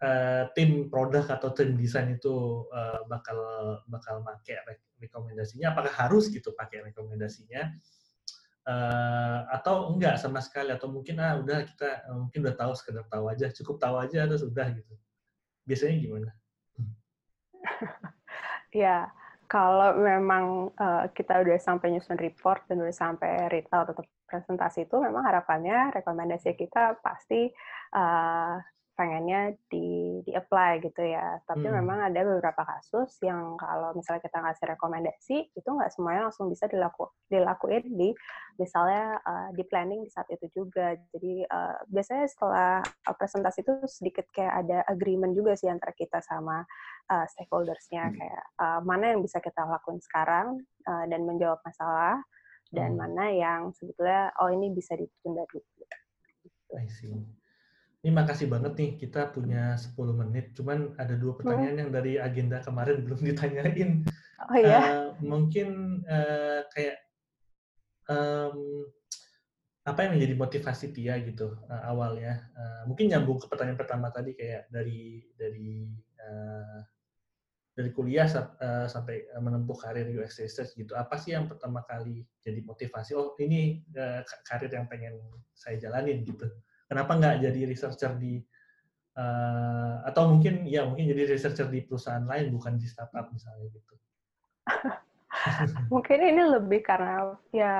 uh, 0.00 0.44
tim 0.56 0.88
produk 0.88 1.24
atau 1.28 1.52
tim 1.52 1.76
desain 1.76 2.08
itu 2.08 2.64
uh, 2.72 3.04
bakal 3.08 3.38
bakal 3.88 4.24
pakai 4.24 4.64
rekomendasinya? 5.00 5.76
Apakah 5.76 5.92
harus 5.92 6.32
gitu 6.32 6.56
pakai 6.56 6.84
rekomendasinya? 6.92 7.68
Uh, 8.70 9.38
atau 9.50 9.90
enggak 9.90 10.22
sama 10.22 10.38
sekali 10.38 10.70
atau 10.70 10.86
mungkin 10.86 11.18
ah 11.18 11.42
udah 11.42 11.66
kita 11.66 12.06
uh, 12.06 12.16
mungkin 12.22 12.46
udah 12.46 12.54
tahu 12.54 12.72
sekedar 12.78 13.02
tahu 13.10 13.26
aja 13.26 13.50
cukup 13.50 13.82
tahu 13.82 13.96
aja 13.98 14.30
atau 14.30 14.38
sudah 14.38 14.70
gitu 14.70 14.94
biasanya 15.66 15.96
gimana? 15.98 16.30
ya 18.86 19.10
kalau 19.50 19.98
memang 19.98 20.70
uh, 20.78 21.10
kita 21.10 21.42
udah 21.42 21.58
sampai 21.58 21.90
nyusun 21.90 22.14
report 22.22 22.62
dan 22.70 22.78
udah 22.78 22.94
sampai 22.94 23.50
retail 23.50 23.82
atau 23.82 24.06
presentasi 24.30 24.86
itu, 24.86 24.96
memang 25.02 25.26
harapannya 25.26 25.90
rekomendasi 25.90 26.54
kita 26.54 27.02
pasti 27.02 27.50
uh, 27.98 28.62
pengennya 28.94 29.58
di 29.66 29.99
di 30.24 30.32
apply 30.36 30.80
gitu 30.84 31.02
ya. 31.02 31.40
Tapi 31.44 31.66
hmm. 31.66 31.76
memang 31.80 31.98
ada 32.12 32.20
beberapa 32.22 32.62
kasus 32.62 33.16
yang 33.24 33.56
kalau 33.56 33.96
misalnya 33.96 34.22
kita 34.24 34.38
ngasih 34.40 34.64
rekomendasi 34.76 35.36
itu 35.56 35.68
nggak 35.68 35.90
semuanya 35.92 36.28
langsung 36.28 36.46
bisa 36.52 36.68
dilaku 36.68 37.08
dilakuin 37.28 37.84
di 37.94 38.12
misalnya 38.60 39.18
uh, 39.24 39.48
di 39.56 39.64
planning 39.64 40.04
di 40.04 40.10
saat 40.12 40.28
itu 40.28 40.46
juga. 40.52 40.94
Jadi 41.16 41.44
uh, 41.48 41.80
biasanya 41.88 42.26
setelah 42.28 42.84
presentasi 43.16 43.64
itu 43.64 43.74
sedikit 43.88 44.26
kayak 44.32 44.66
ada 44.66 44.78
agreement 44.88 45.32
juga 45.32 45.56
sih 45.56 45.72
antara 45.72 45.96
kita 45.96 46.20
sama 46.20 46.62
uh, 47.08 47.26
stakeholdersnya 47.30 48.08
hmm. 48.08 48.14
kayak 48.16 48.44
uh, 48.60 48.80
mana 48.84 49.16
yang 49.16 49.20
bisa 49.24 49.40
kita 49.40 49.64
lakuin 49.64 49.98
sekarang 49.98 50.60
uh, 50.84 51.04
dan 51.08 51.24
menjawab 51.24 51.58
masalah 51.64 52.20
dan 52.70 52.94
hmm. 52.94 53.00
mana 53.02 53.24
yang 53.34 53.60
sebetulnya 53.74 54.30
oh 54.38 54.50
ini 54.52 54.70
bisa 54.70 54.94
ditunda 54.94 55.42
dulu. 55.50 55.64
I 56.70 56.86
see. 56.86 57.39
Ini 58.00 58.16
makasih 58.16 58.48
banget 58.48 58.72
nih, 58.80 58.90
kita 58.96 59.28
punya 59.28 59.76
10 59.76 59.92
menit. 60.16 60.56
Cuman 60.56 60.96
ada 60.96 61.12
dua 61.20 61.36
pertanyaan 61.36 61.76
hmm. 61.76 61.82
yang 61.84 61.90
dari 61.92 62.12
agenda 62.16 62.64
kemarin 62.64 63.00
belum 63.04 63.20
ditanyain. 63.20 64.08
Oh 64.40 64.56
iya? 64.56 64.80
Uh, 64.80 65.08
mungkin 65.20 66.00
uh, 66.08 66.64
kayak 66.72 66.96
um, 68.08 68.88
apa 69.84 70.08
yang 70.08 70.16
menjadi 70.16 70.34
motivasi 70.40 70.96
Tia 70.96 71.20
gitu 71.20 71.60
uh, 71.68 71.82
awalnya? 71.92 72.48
Uh, 72.56 72.88
mungkin 72.88 73.12
nyambung 73.12 73.36
ke 73.36 73.52
pertanyaan 73.52 73.76
pertama 73.76 74.08
tadi 74.08 74.32
kayak 74.32 74.72
dari 74.72 75.20
dari 75.36 75.92
uh, 76.24 76.80
dari 77.76 77.90
kuliah 77.92 78.24
uh, 78.32 78.88
sampai 78.88 79.28
menempuh 79.36 79.76
karir 79.76 80.08
UX 80.08 80.40
research 80.40 80.72
gitu. 80.72 80.96
Apa 80.96 81.20
sih 81.20 81.36
yang 81.36 81.52
pertama 81.52 81.84
kali 81.84 82.24
jadi 82.40 82.64
motivasi? 82.64 83.12
Oh 83.12 83.36
ini 83.36 83.84
uh, 83.92 84.24
karir 84.48 84.72
yang 84.72 84.88
pengen 84.88 85.20
saya 85.52 85.76
jalanin 85.76 86.24
gitu 86.24 86.48
kenapa 86.90 87.14
nggak 87.14 87.46
jadi 87.46 87.60
researcher 87.70 88.18
di 88.18 88.42
uh, 89.14 90.02
atau 90.10 90.34
mungkin 90.34 90.66
ya 90.66 90.82
mungkin 90.82 91.06
jadi 91.06 91.30
researcher 91.30 91.70
di 91.70 91.86
perusahaan 91.86 92.26
lain 92.26 92.50
bukan 92.50 92.74
di 92.74 92.90
startup 92.90 93.30
misalnya 93.30 93.70
gitu? 93.70 93.94
Mungkin 95.94 96.18
ini 96.20 96.42
lebih 96.42 96.84
karena 96.84 97.32
ya 97.54 97.78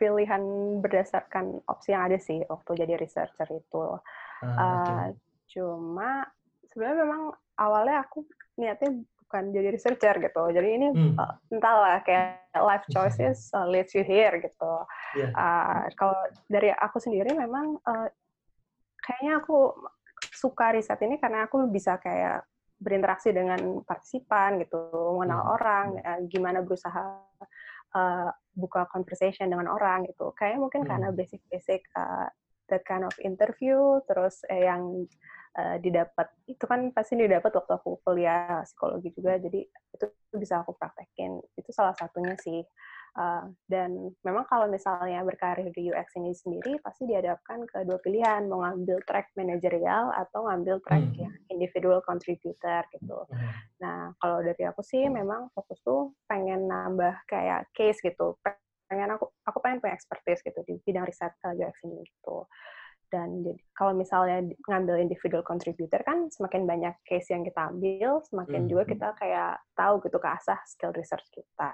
pilihan 0.00 0.40
berdasarkan 0.80 1.60
opsi 1.68 1.92
yang 1.92 2.08
ada 2.08 2.16
sih 2.16 2.40
waktu 2.48 2.70
jadi 2.80 2.96
researcher 2.96 3.46
itu. 3.52 4.00
Uh, 4.40 4.48
uh, 4.48 5.04
cuma 5.52 6.24
sebenarnya 6.72 7.04
memang 7.04 7.22
awalnya 7.60 8.02
aku 8.04 8.24
niatnya 8.56 9.04
bukan 9.36 9.52
jadi 9.52 9.68
researcher 9.68 10.16
gitu. 10.16 10.42
Jadi 10.48 10.68
ini 10.80 10.88
hmm. 10.96 11.20
uh, 11.20 11.36
entahlah 11.52 12.00
kayak 12.08 12.40
life 12.56 12.88
choices 12.88 13.52
uh, 13.52 13.68
leads 13.68 13.92
you 13.92 14.00
here 14.00 14.32
gitu. 14.40 14.72
Yeah. 15.12 15.28
Uh, 15.36 15.92
kalau 15.92 16.16
dari 16.48 16.72
aku 16.72 16.96
sendiri 16.96 17.36
memang 17.36 17.76
uh, 17.84 18.08
kayaknya 19.04 19.44
aku 19.44 19.76
suka 20.32 20.72
riset 20.72 20.96
ini 21.04 21.20
karena 21.20 21.44
aku 21.44 21.68
bisa 21.68 22.00
kayak 22.00 22.48
berinteraksi 22.80 23.28
dengan 23.36 23.84
partisipan 23.84 24.56
gitu, 24.64 24.88
mengenal 25.20 25.44
hmm. 25.44 25.54
orang, 25.60 25.86
uh, 26.00 26.20
gimana 26.32 26.64
berusaha 26.64 27.20
uh, 27.92 28.32
buka 28.56 28.88
conversation 28.88 29.52
dengan 29.52 29.68
orang 29.68 30.08
gitu. 30.08 30.32
Kayaknya 30.32 30.58
mungkin 30.64 30.80
hmm. 30.80 30.88
karena 30.88 31.08
basic-basic 31.12 31.84
uh, 31.92 32.32
that 32.68 32.84
kind 32.84 33.06
of 33.06 33.14
interview, 33.22 34.00
terus 34.06 34.42
eh, 34.50 34.66
yang 34.66 35.06
uh, 35.56 35.76
didapat 35.80 36.28
itu 36.46 36.64
kan 36.68 36.92
pasti 36.92 37.16
didapat 37.16 37.50
waktu 37.50 37.72
aku 37.74 37.98
kuliah 38.04 38.62
psikologi 38.62 39.10
juga 39.16 39.40
jadi 39.40 39.64
itu 39.64 40.06
bisa 40.36 40.60
aku 40.60 40.76
praktekin 40.76 41.40
itu 41.56 41.70
salah 41.72 41.96
satunya 41.96 42.36
sih 42.36 42.60
uh, 43.16 43.48
dan 43.66 44.12
memang 44.22 44.44
kalau 44.46 44.68
misalnya 44.68 45.24
berkarir 45.24 45.72
di 45.72 45.88
UX 45.90 46.12
ini 46.20 46.36
sendiri 46.36 46.76
pasti 46.84 47.08
dihadapkan 47.08 47.64
ke 47.64 47.88
dua 47.88 47.98
pilihan 48.04 48.44
mau 48.46 48.62
ngambil 48.62 49.00
track 49.08 49.32
manajerial 49.34 50.12
atau 50.12 50.46
ngambil 50.46 50.76
track 50.84 51.04
hmm. 51.08 51.18
yang 51.24 51.34
individual 51.48 52.04
contributor 52.04 52.84
gitu 52.92 53.18
hmm. 53.32 53.50
nah 53.80 54.12
kalau 54.20 54.44
dari 54.44 54.62
aku 54.68 54.84
sih 54.84 55.08
memang 55.08 55.48
fokus 55.56 55.80
tuh 55.80 56.12
pengen 56.28 56.68
nambah 56.68 57.24
kayak 57.26 57.66
case 57.72 57.98
gitu 58.04 58.36
pengen 58.86 59.18
aku 59.18 59.30
aku 59.46 59.58
pengen 59.62 59.78
punya 59.82 59.94
expertise 59.94 60.42
gitu 60.42 60.62
di 60.66 60.78
bidang 60.82 61.06
riset 61.06 61.34
UX 61.42 61.82
ini 61.86 62.06
gitu 62.06 62.46
dan 63.10 63.42
jadi 63.46 63.62
kalau 63.74 63.94
misalnya 63.94 64.42
ngambil 64.66 64.98
individual 64.98 65.46
contributor 65.46 66.02
kan 66.02 66.26
semakin 66.26 66.66
banyak 66.66 66.94
case 67.06 67.30
yang 67.30 67.46
kita 67.46 67.70
ambil 67.70 68.18
semakin 68.26 68.66
hmm. 68.66 68.70
juga 68.70 68.82
kita 68.86 69.08
kayak 69.14 69.62
tahu 69.78 70.02
gitu 70.02 70.18
keasah 70.18 70.58
skill 70.66 70.90
research 70.90 71.26
kita. 71.30 71.70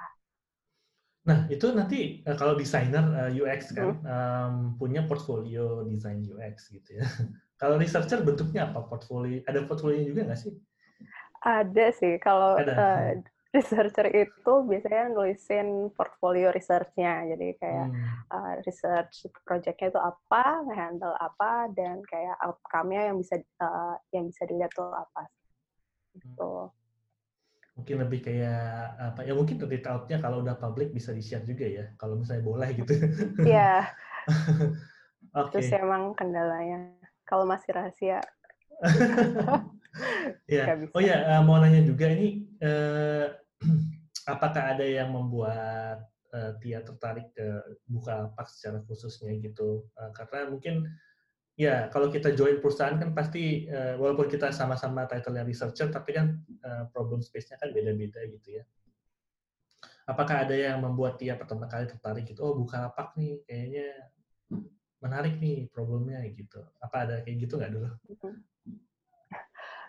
Nah 1.24 1.48
itu 1.48 1.72
nanti 1.72 2.20
eh, 2.20 2.36
kalau 2.36 2.52
desainer 2.52 3.04
eh, 3.26 3.40
UX 3.40 3.72
kan 3.72 3.96
hmm. 3.96 4.04
um, 4.04 4.54
punya 4.76 5.08
portfolio 5.08 5.86
desain 5.88 6.20
UX 6.20 6.68
gitu 6.68 7.00
ya. 7.00 7.06
kalau 7.60 7.80
researcher 7.80 8.20
bentuknya 8.20 8.68
apa 8.68 8.84
portfolio? 8.84 9.40
Ada 9.48 9.64
portfolio 9.64 10.04
juga 10.04 10.28
nggak 10.28 10.40
sih? 10.40 10.52
Ada 11.42 11.86
sih 11.96 12.20
kalau 12.20 12.60
Uh, 12.60 13.18
researcher 13.52 14.08
itu 14.08 14.52
biasanya 14.64 15.12
nulisin 15.12 15.92
portfolio 15.92 16.48
researchnya. 16.48 17.28
Jadi 17.36 17.48
kayak 17.60 17.86
hmm. 17.92 18.32
uh, 18.32 18.54
research 18.64 19.28
projectnya 19.44 19.92
itu 19.92 20.00
apa 20.00 20.64
ngehandle 20.64 21.12
apa 21.20 21.68
dan 21.76 22.00
kayak 22.08 22.32
outcome-nya 22.40 23.12
yang 23.12 23.20
bisa 23.20 23.36
uh, 23.60 24.00
yang 24.10 24.32
bisa 24.32 24.48
dilihat 24.48 24.72
tuh 24.72 24.88
apa. 24.88 25.28
Gitu. 26.16 26.52
Mungkin 27.76 27.96
lebih 28.04 28.20
kayak 28.24 28.64
apa 29.12 29.20
ya 29.24 29.32
mungkin 29.36 29.60
read 29.68 29.84
out-nya 29.84 30.20
kalau 30.20 30.40
udah 30.44 30.56
public 30.56 30.92
bisa 30.92 31.12
di 31.12 31.24
share 31.24 31.44
juga 31.44 31.68
ya 31.68 31.84
kalau 32.00 32.16
misalnya 32.16 32.44
boleh 32.44 32.68
gitu. 32.72 32.92
Iya. 33.44 33.86
Okay. 35.32 35.64
terus 35.64 35.80
emang 35.80 36.12
kendalanya. 36.12 36.92
Kalau 37.24 37.48
masih 37.48 37.72
rahasia. 37.72 38.20
Ya. 40.48 40.72
Oh 40.96 41.04
ya, 41.04 41.36
uh, 41.36 41.42
mau 41.44 41.60
nanya 41.60 41.84
juga 41.84 42.08
ini 42.08 42.48
uh, 42.64 43.28
apakah 44.34 44.76
ada 44.76 44.86
yang 44.86 45.14
membuat 45.14 46.06
uh, 46.34 46.52
Tia 46.58 46.82
tertarik 46.82 47.30
ke 47.34 47.78
Bukalapak 47.86 48.50
secara 48.50 48.82
khususnya 48.84 49.32
gitu? 49.38 49.86
Uh, 49.94 50.10
karena 50.14 50.50
mungkin 50.50 50.86
ya 51.54 51.86
kalau 51.92 52.08
kita 52.08 52.32
join 52.32 52.58
perusahaan 52.58 52.96
kan 52.96 53.12
pasti 53.12 53.68
uh, 53.68 53.94
walaupun 54.00 54.26
kita 54.26 54.50
sama-sama 54.50 55.04
title-nya 55.04 55.44
researcher 55.44 55.92
tapi 55.92 56.16
kan 56.16 56.40
problem 56.90 57.20
space-nya 57.20 57.60
kan 57.60 57.70
beda-beda 57.70 58.24
gitu 58.26 58.60
ya. 58.60 58.64
Apakah 60.02 60.48
ada 60.48 60.56
yang 60.58 60.82
membuat 60.82 61.18
Tia 61.22 61.38
pertama 61.38 61.70
kali 61.70 61.86
tertarik 61.86 62.26
gitu? 62.26 62.42
Oh 62.42 62.58
Bukalapak 62.58 63.14
nih 63.14 63.38
kayaknya 63.46 63.86
menarik 65.02 65.38
nih 65.42 65.66
problemnya 65.70 66.22
gitu. 66.30 66.62
Apa 66.78 67.06
ada 67.06 67.14
kayak 67.26 67.46
gitu 67.46 67.58
nggak 67.58 67.72
dulu? 67.74 67.90
Mm-hmm. 68.10 68.34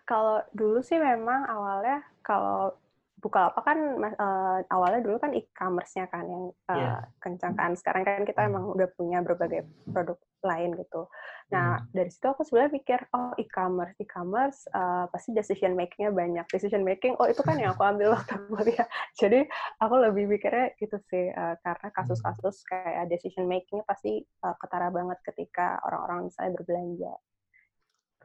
Kalau 0.04 0.44
dulu 0.52 0.84
sih 0.84 1.00
memang 1.00 1.48
awalnya 1.48 2.04
kalau 2.26 2.76
Bukalapak 3.24 3.64
kan 3.64 3.80
uh, 4.20 4.60
awalnya 4.68 5.00
dulu 5.00 5.16
kan 5.16 5.32
e-commerce-nya 5.32 6.12
kan 6.12 6.28
yang 6.28 6.44
uh, 6.68 6.76
yeah. 6.76 7.00
kencang 7.24 7.56
kan. 7.56 7.72
Sekarang 7.80 8.04
kan 8.04 8.28
kita 8.28 8.44
hmm. 8.44 8.50
emang 8.52 8.64
udah 8.76 8.92
punya 9.00 9.24
berbagai 9.24 9.64
produk 9.88 10.20
lain 10.44 10.76
gitu. 10.76 11.08
Nah, 11.56 11.80
hmm. 11.80 11.96
dari 11.96 12.12
situ 12.12 12.28
aku 12.28 12.44
sebenarnya 12.44 12.72
pikir, 12.76 13.00
oh 13.16 13.32
e-commerce, 13.40 13.96
e-commerce 14.04 14.68
uh, 14.76 15.08
pasti 15.08 15.32
decision 15.32 15.72
making-nya 15.80 16.12
banyak. 16.12 16.46
Decision 16.52 16.84
making, 16.84 17.16
oh 17.16 17.32
itu 17.32 17.40
kan 17.48 17.56
yang 17.56 17.72
aku 17.72 17.88
ambil 17.88 18.20
waktu 18.20 18.36
kuliah. 18.52 18.88
Jadi 19.24 19.48
aku 19.80 19.96
lebih 20.04 20.28
pikirnya 20.36 20.76
gitu 20.76 21.00
sih, 21.08 21.32
uh, 21.32 21.56
karena 21.64 21.88
hmm. 21.88 21.96
kasus-kasus 21.96 22.68
kayak 22.68 23.08
decision 23.08 23.48
making-nya 23.48 23.88
pasti 23.88 24.20
uh, 24.44 24.56
ketara 24.60 24.92
banget 24.92 25.16
ketika 25.24 25.80
orang-orang 25.88 26.28
misalnya 26.28 26.52
berbelanja. 26.60 27.14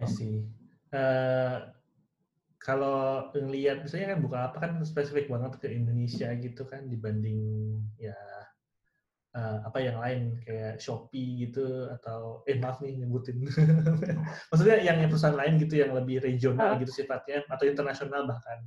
I 0.02 0.06
see. 0.10 0.42
Uh, 0.90 1.77
kalau 2.68 3.32
ngelihat 3.32 3.80
misalnya 3.80 4.12
kan 4.12 4.20
buka 4.20 4.38
apa 4.52 4.56
kan 4.60 4.72
spesifik 4.84 5.32
banget 5.32 5.56
ke 5.56 5.72
Indonesia 5.72 6.28
gitu 6.36 6.68
kan 6.68 6.84
dibanding 6.84 7.40
ya 7.96 8.12
uh, 9.32 9.64
apa 9.64 9.80
yang 9.80 9.96
lain 9.96 10.36
kayak 10.44 10.76
Shopee 10.76 11.48
gitu 11.48 11.88
atau 11.96 12.44
eh 12.44 12.60
maaf 12.60 12.84
nih 12.84 13.00
nyebutin. 13.00 13.40
Maksudnya 14.52 14.84
yang 14.84 15.00
perusahaan 15.08 15.32
lain 15.32 15.56
gitu 15.56 15.80
yang 15.80 15.96
lebih 15.96 16.20
regional 16.20 16.76
gitu 16.76 16.92
sifatnya 16.92 17.40
atau 17.48 17.64
internasional 17.64 18.28
bahkan. 18.28 18.60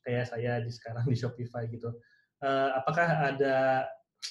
Kayak 0.00 0.32
saya 0.32 0.64
di 0.64 0.72
sekarang 0.72 1.04
di 1.12 1.16
Shopify 1.20 1.68
gitu. 1.68 1.92
Uh, 2.40 2.72
apakah 2.80 3.36
ada 3.36 3.84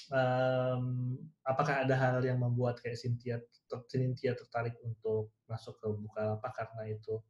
um, 0.09 1.13
apakah 1.45 1.85
ada 1.85 1.93
hal 1.93 2.25
yang 2.25 2.41
membuat 2.41 2.81
kayak 2.81 2.97
Cynthia 2.97 3.37
Cynthia 3.85 4.33
tertarik 4.33 4.73
untuk 4.81 5.29
masuk 5.45 5.77
ke 5.77 5.87
Bukalapak 5.93 6.57
karena 6.57 6.89
itu 6.89 7.21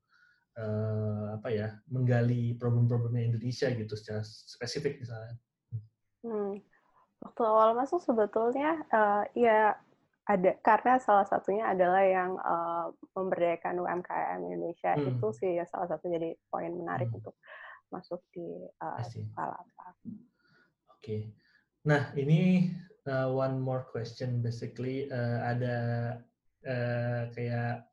uh, 0.60 1.36
apa 1.36 1.50
ya 1.52 1.68
menggali 1.91 2.56
problem-problemnya 2.56 3.36
Indonesia 3.36 3.72
gitu 3.72 3.94
secara 3.96 4.22
spesifik 4.24 5.00
misalnya. 5.04 5.36
Hmm. 6.26 6.60
Waktu 7.22 7.41
awal 7.44 7.78
masuk 7.78 8.02
sebetulnya 8.04 8.82
uh, 8.91 9.24
ya 9.38 9.76
ada 10.26 10.58
karena 10.65 10.98
salah 10.98 11.26
satunya 11.30 11.70
adalah 11.70 12.02
yang 12.02 12.34
uh, 12.41 12.89
memberdayakan 13.13 13.78
UMKM 13.78 14.39
Indonesia 14.41 14.98
hmm. 14.98 15.22
itu 15.22 15.28
sih 15.38 15.52
ya 15.62 15.65
salah 15.70 15.86
satu 15.86 16.10
jadi 16.10 16.34
poin 16.50 16.74
menarik 16.74 17.13
hmm. 17.13 17.22
untuk 17.22 17.38
masuk 17.94 18.26
di 18.34 18.65
uh. 18.82 18.98
Oke. 18.98 19.86
Okay. 20.98 21.22
Nah, 21.86 22.10
ini 22.18 22.74
uh, 23.06 23.30
one 23.30 23.62
more 23.62 23.86
question 23.94 24.41
basically 24.41 25.06
uh, 25.13 25.46
ada 25.46 25.78
uh, 26.65 27.30
kayak 27.38 27.86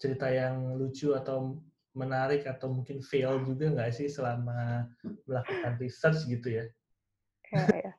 cerita 0.00 0.32
yang 0.32 0.80
lucu 0.80 1.12
atau 1.12 1.60
menarik 1.92 2.48
atau 2.48 2.72
mungkin 2.72 3.04
fail 3.04 3.42
juga 3.44 3.68
nggak 3.68 3.92
sih 3.92 4.08
selama 4.08 4.88
melakukan 5.28 5.76
research 5.76 6.24
gitu 6.24 6.48
ya? 6.48 6.64
Ya, 7.50 7.66
ya. 7.68 7.92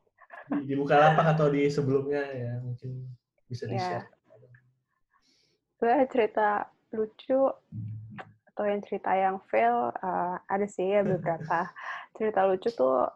di, 0.49 0.73
di 0.73 0.73
Bukalapak 0.79 1.37
atau 1.37 1.51
di 1.53 1.69
sebelumnya 1.69 2.23
ya 2.33 2.57
mungkin 2.63 3.05
bisa 3.45 3.69
di 3.69 3.77
share. 3.77 4.07
Ya. 5.81 6.07
cerita 6.07 6.71
lucu 6.95 7.51
atau 8.51 8.63
yang 8.67 8.81
cerita 8.83 9.11
yang 9.15 9.37
fail 9.47 9.91
uh, 9.91 10.35
ada 10.47 10.67
sih 10.67 10.87
ya 10.87 11.03
beberapa 11.03 11.67
cerita 12.17 12.47
lucu 12.47 12.69
tuh 12.71 13.11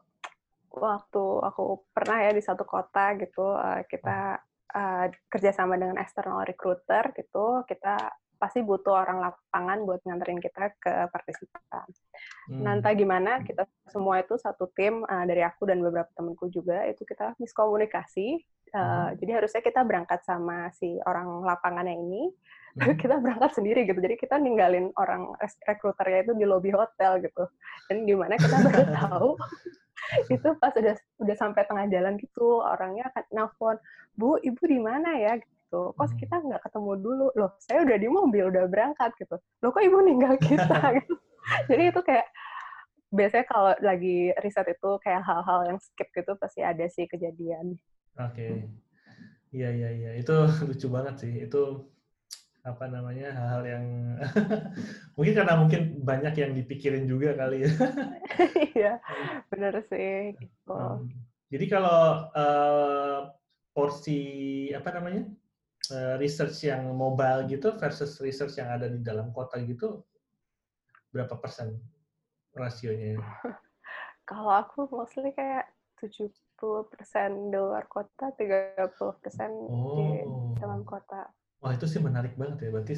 waktu 0.76 1.24
aku 1.40 1.88
pernah 1.96 2.20
ya 2.20 2.32
di 2.36 2.44
satu 2.44 2.68
kota 2.68 3.16
gitu 3.16 3.56
uh, 3.56 3.84
kita 3.88 4.44
uh, 4.76 5.06
kerjasama 5.32 5.80
dengan 5.80 5.96
external 6.00 6.44
recruiter 6.44 7.16
gitu 7.16 7.64
kita 7.64 8.12
pasti 8.36 8.62
butuh 8.62 8.94
orang 8.94 9.20
lapangan 9.24 9.84
buat 9.88 10.00
nganterin 10.04 10.40
kita 10.40 10.76
ke 10.78 10.94
partisipan. 11.10 11.88
Hmm. 12.52 12.62
Nah 12.62 12.72
entah 12.80 12.94
gimana 12.94 13.42
kita 13.42 13.66
semua 13.90 14.22
itu 14.22 14.36
satu 14.38 14.70
tim 14.76 15.04
uh, 15.04 15.26
dari 15.26 15.42
aku 15.42 15.68
dan 15.68 15.82
beberapa 15.82 16.10
temanku 16.14 16.52
juga 16.52 16.86
itu 16.88 17.04
kita 17.08 17.34
miskomunikasi. 17.40 18.44
Uh, 18.76 18.80
hmm. 18.80 19.10
Jadi 19.24 19.32
harusnya 19.32 19.62
kita 19.64 19.82
berangkat 19.88 20.20
sama 20.28 20.68
si 20.76 21.00
orang 21.08 21.48
lapangannya 21.48 21.96
ini, 21.96 22.24
hmm. 22.76 22.96
kita 23.02 23.18
berangkat 23.24 23.56
sendiri 23.56 23.88
gitu. 23.88 24.00
Jadi 24.00 24.16
kita 24.20 24.36
ninggalin 24.38 24.92
orang 25.00 25.32
rekruternya 25.66 26.28
itu 26.28 26.34
di 26.36 26.46
lobby 26.48 26.76
hotel 26.76 27.24
gitu. 27.24 27.48
Dan 27.88 28.04
gimana 28.04 28.36
kita 28.36 28.58
baru 28.62 28.84
tahu 29.00 29.30
itu 30.30 30.50
pas 30.62 30.74
udah 30.76 30.96
udah 31.18 31.36
sampai 31.36 31.66
tengah 31.66 31.86
jalan 31.90 32.14
gitu 32.22 32.62
orangnya 32.62 33.10
akan 33.10 33.24
nelfon 33.34 33.78
bu 34.14 34.38
ibu 34.40 34.64
di 34.64 34.80
mana 34.80 35.18
ya 35.18 35.34
gitu 35.66 35.98
kok 35.98 36.06
hmm. 36.06 36.18
kita 36.22 36.36
nggak 36.38 36.62
ketemu 36.62 36.92
dulu 37.02 37.26
loh 37.34 37.52
saya 37.58 37.82
udah 37.82 37.98
di 37.98 38.08
mobil 38.08 38.44
udah 38.54 38.64
berangkat 38.70 39.12
gitu 39.18 39.36
loh 39.36 39.70
kok 39.74 39.82
ibu 39.82 39.98
ninggal 40.06 40.38
kita 40.46 40.78
gitu 41.02 41.14
jadi 41.70 41.84
itu 41.90 42.02
kayak 42.06 42.28
biasanya 43.10 43.46
kalau 43.50 43.74
lagi 43.82 44.30
riset 44.46 44.68
itu 44.70 44.90
kayak 45.02 45.26
hal-hal 45.26 45.60
yang 45.66 45.78
skip 45.82 46.10
gitu 46.14 46.38
pasti 46.38 46.62
ada 46.62 46.86
sih 46.86 47.10
kejadian 47.10 47.74
oke 48.22 48.34
okay. 48.34 48.70
iya 49.50 49.74
iya 49.74 49.90
iya 49.90 50.12
itu 50.22 50.36
lucu 50.70 50.88
banget 50.94 51.16
sih 51.26 51.34
itu 51.50 51.90
apa 52.66 52.90
namanya 52.90 53.30
hal-hal 53.30 53.62
yang 53.62 53.86
mungkin 55.14 55.34
karena 55.38 55.54
mungkin 55.54 55.82
banyak 56.02 56.34
yang 56.34 56.52
dipikirin 56.58 57.06
juga 57.06 57.38
kali 57.38 57.62
ya. 57.62 57.72
Iya, 58.74 58.94
benar 59.54 59.86
sih. 59.86 60.34
Gitu. 60.34 60.74
Um, 60.74 61.14
jadi 61.54 61.66
kalau 61.70 62.26
uh, 62.34 63.30
porsi 63.70 64.18
apa 64.74 64.90
namanya 64.98 65.30
research 66.22 66.66
yang 66.66 66.88
mobile 66.94 67.46
gitu 67.50 67.74
versus 67.78 68.18
research 68.22 68.58
yang 68.58 68.70
ada 68.72 68.88
di 68.88 69.00
dalam 69.02 69.34
kota 69.36 69.60
gitu 69.62 70.06
berapa 71.12 71.36
persen 71.40 71.76
rasionya? 72.56 73.20
kalau 74.30 74.52
aku 74.52 74.90
mostly 74.90 75.32
kayak 75.32 75.70
70 76.02 76.32
persen 76.92 77.54
di 77.54 77.58
luar 77.58 77.88
kota, 77.88 78.34
30 78.36 79.22
persen 79.22 79.50
oh. 79.72 79.96
di 79.96 80.06
dalam 80.60 80.84
kota. 80.84 81.32
Wah 81.64 81.72
itu 81.72 81.88
sih 81.88 82.04
menarik 82.04 82.36
banget 82.36 82.68
ya. 82.68 82.70
Berarti 82.74 82.96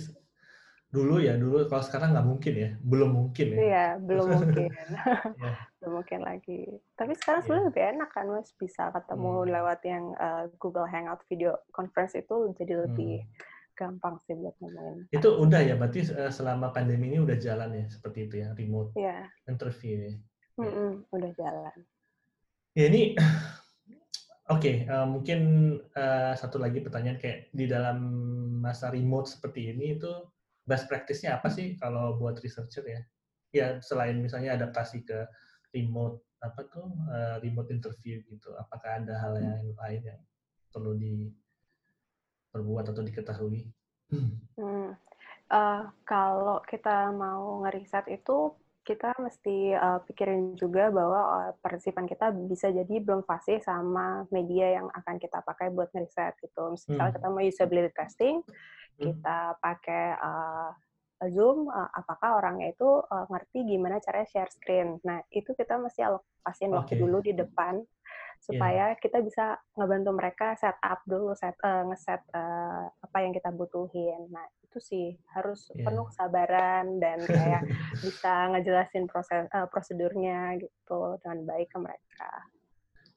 dulu 0.88 1.20
ya 1.20 1.36
dulu 1.36 1.68
kalau 1.68 1.84
sekarang 1.84 2.16
nggak 2.16 2.28
mungkin 2.28 2.54
ya 2.56 2.70
belum 2.80 3.10
mungkin 3.12 3.48
ya 3.52 3.58
iya 3.60 3.88
belum 4.00 4.26
mungkin 4.40 4.72
yeah. 4.72 5.60
belum 5.84 5.92
mungkin 6.00 6.20
lagi 6.24 6.60
tapi 6.96 7.12
sekarang 7.20 7.44
sebenarnya 7.44 7.60
yeah. 7.60 7.70
lebih 7.72 7.84
enak 7.92 8.10
kan 8.16 8.26
mas 8.32 8.50
bisa 8.56 8.84
ketemu 8.96 9.32
hmm. 9.36 9.50
lewat 9.52 9.80
yang 9.84 10.04
uh, 10.16 10.44
Google 10.64 10.88
Hangout 10.88 11.20
video 11.28 11.60
conference 11.76 12.16
itu 12.16 12.56
jadi 12.56 12.88
lebih 12.88 13.20
hmm. 13.20 13.32
gampang 13.76 14.16
sih 14.24 14.34
buat 14.40 14.56
ngomongin 14.64 15.12
itu 15.12 15.28
udah 15.28 15.60
ya 15.60 15.76
berarti 15.76 16.08
uh, 16.08 16.32
selama 16.32 16.72
pandemi 16.72 17.12
ini 17.12 17.20
udah 17.20 17.36
jalan 17.36 17.76
ya 17.76 17.86
seperti 17.92 18.32
itu 18.32 18.36
ya 18.48 18.56
remote 18.56 18.96
yeah. 18.96 19.28
interview 19.52 20.08
ya 20.08 20.14
mm 20.56 20.72
-mm, 20.72 20.92
udah 21.12 21.32
jalan 21.36 21.78
ya 22.80 22.84
ini 22.88 23.02
Oke, 24.48 24.64
okay, 24.64 24.76
uh, 24.88 25.04
eh, 25.04 25.08
mungkin 25.12 25.40
uh, 25.92 26.32
satu 26.32 26.56
lagi 26.56 26.80
pertanyaan 26.80 27.20
kayak 27.20 27.52
di 27.52 27.68
dalam 27.68 28.00
masa 28.64 28.88
remote 28.88 29.28
seperti 29.28 29.76
ini 29.76 30.00
itu 30.00 30.08
best 30.68 30.92
practice-nya 30.92 31.40
apa 31.40 31.48
sih 31.48 31.80
kalau 31.80 32.20
buat 32.20 32.44
researcher 32.44 32.84
ya? 32.84 33.02
Ya 33.56 33.68
selain 33.80 34.20
misalnya 34.20 34.60
adaptasi 34.60 35.08
ke 35.08 35.24
remote 35.72 36.28
apa 36.44 36.68
tuh 36.70 36.86
uh, 37.10 37.42
remote 37.42 37.74
interview 37.74 38.22
gitu, 38.30 38.54
apakah 38.62 39.02
ada 39.02 39.18
hal 39.18 39.42
yang 39.42 39.74
lain 39.74 40.02
yang 40.06 40.22
perlu 40.70 40.94
diperbuat 40.94 42.94
atau 42.94 43.02
diketahui? 43.02 43.74
Hmm. 44.14 44.94
Uh, 45.48 45.88
kalau 46.06 46.62
kita 46.68 47.10
mau 47.16 47.64
ngeriset 47.66 48.06
itu 48.12 48.54
kita 48.88 49.12
mesti 49.20 49.76
uh, 49.76 50.00
pikirin 50.08 50.56
juga 50.56 50.88
bahwa 50.88 51.20
uh, 51.20 51.52
partisipan 51.60 52.08
kita 52.08 52.32
bisa 52.32 52.72
jadi 52.72 53.04
belum 53.04 53.28
fasih 53.28 53.60
sama 53.60 54.24
media 54.32 54.80
yang 54.80 54.88
akan 54.94 55.20
kita 55.20 55.44
pakai 55.44 55.76
buat 55.76 55.92
ngeriset 55.92 56.40
gitu. 56.40 56.72
Misalnya 56.72 57.12
hmm. 57.12 57.16
kita 57.20 57.28
mau 57.28 57.44
usability 57.44 57.92
testing, 57.92 58.40
hmm. 58.40 58.56
Kita 58.98 59.56
pakai 59.62 60.06
uh, 60.18 60.72
Zoom, 61.26 61.66
uh, 61.74 61.90
apakah 61.98 62.38
orangnya 62.38 62.70
itu 62.70 63.02
uh, 63.02 63.26
ngerti 63.30 63.66
gimana 63.66 63.98
caranya 63.98 64.30
share 64.30 64.52
screen. 64.54 65.02
Nah, 65.02 65.18
itu 65.34 65.50
kita 65.58 65.82
mesti 65.82 66.06
alokasiin 66.06 66.70
okay. 66.74 66.78
waktu 66.78 66.94
dulu 67.02 67.18
di 67.26 67.34
depan 67.34 67.82
supaya 68.38 68.94
yeah. 68.94 69.00
kita 69.02 69.26
bisa 69.26 69.58
ngebantu 69.74 70.14
mereka 70.14 70.54
set 70.62 70.78
up 70.86 71.02
dulu 71.10 71.34
set 71.34 71.58
uh, 71.66 71.90
ngeset 71.90 72.22
uh, 72.38 72.86
apa 72.86 73.18
yang 73.26 73.34
kita 73.34 73.50
butuhin. 73.50 74.30
Nah, 74.30 74.46
itu 74.62 74.78
sih 74.78 75.08
harus 75.34 75.74
yeah. 75.74 75.90
penuh 75.90 76.06
kesabaran 76.06 77.02
dan 77.02 77.18
kayak 77.26 77.66
bisa 78.06 78.54
ngejelasin 78.54 79.10
proses 79.10 79.50
uh, 79.58 79.66
prosedurnya 79.74 80.54
gitu 80.62 81.18
dengan 81.26 81.50
baik 81.50 81.74
ke 81.74 81.78
mereka. 81.82 82.32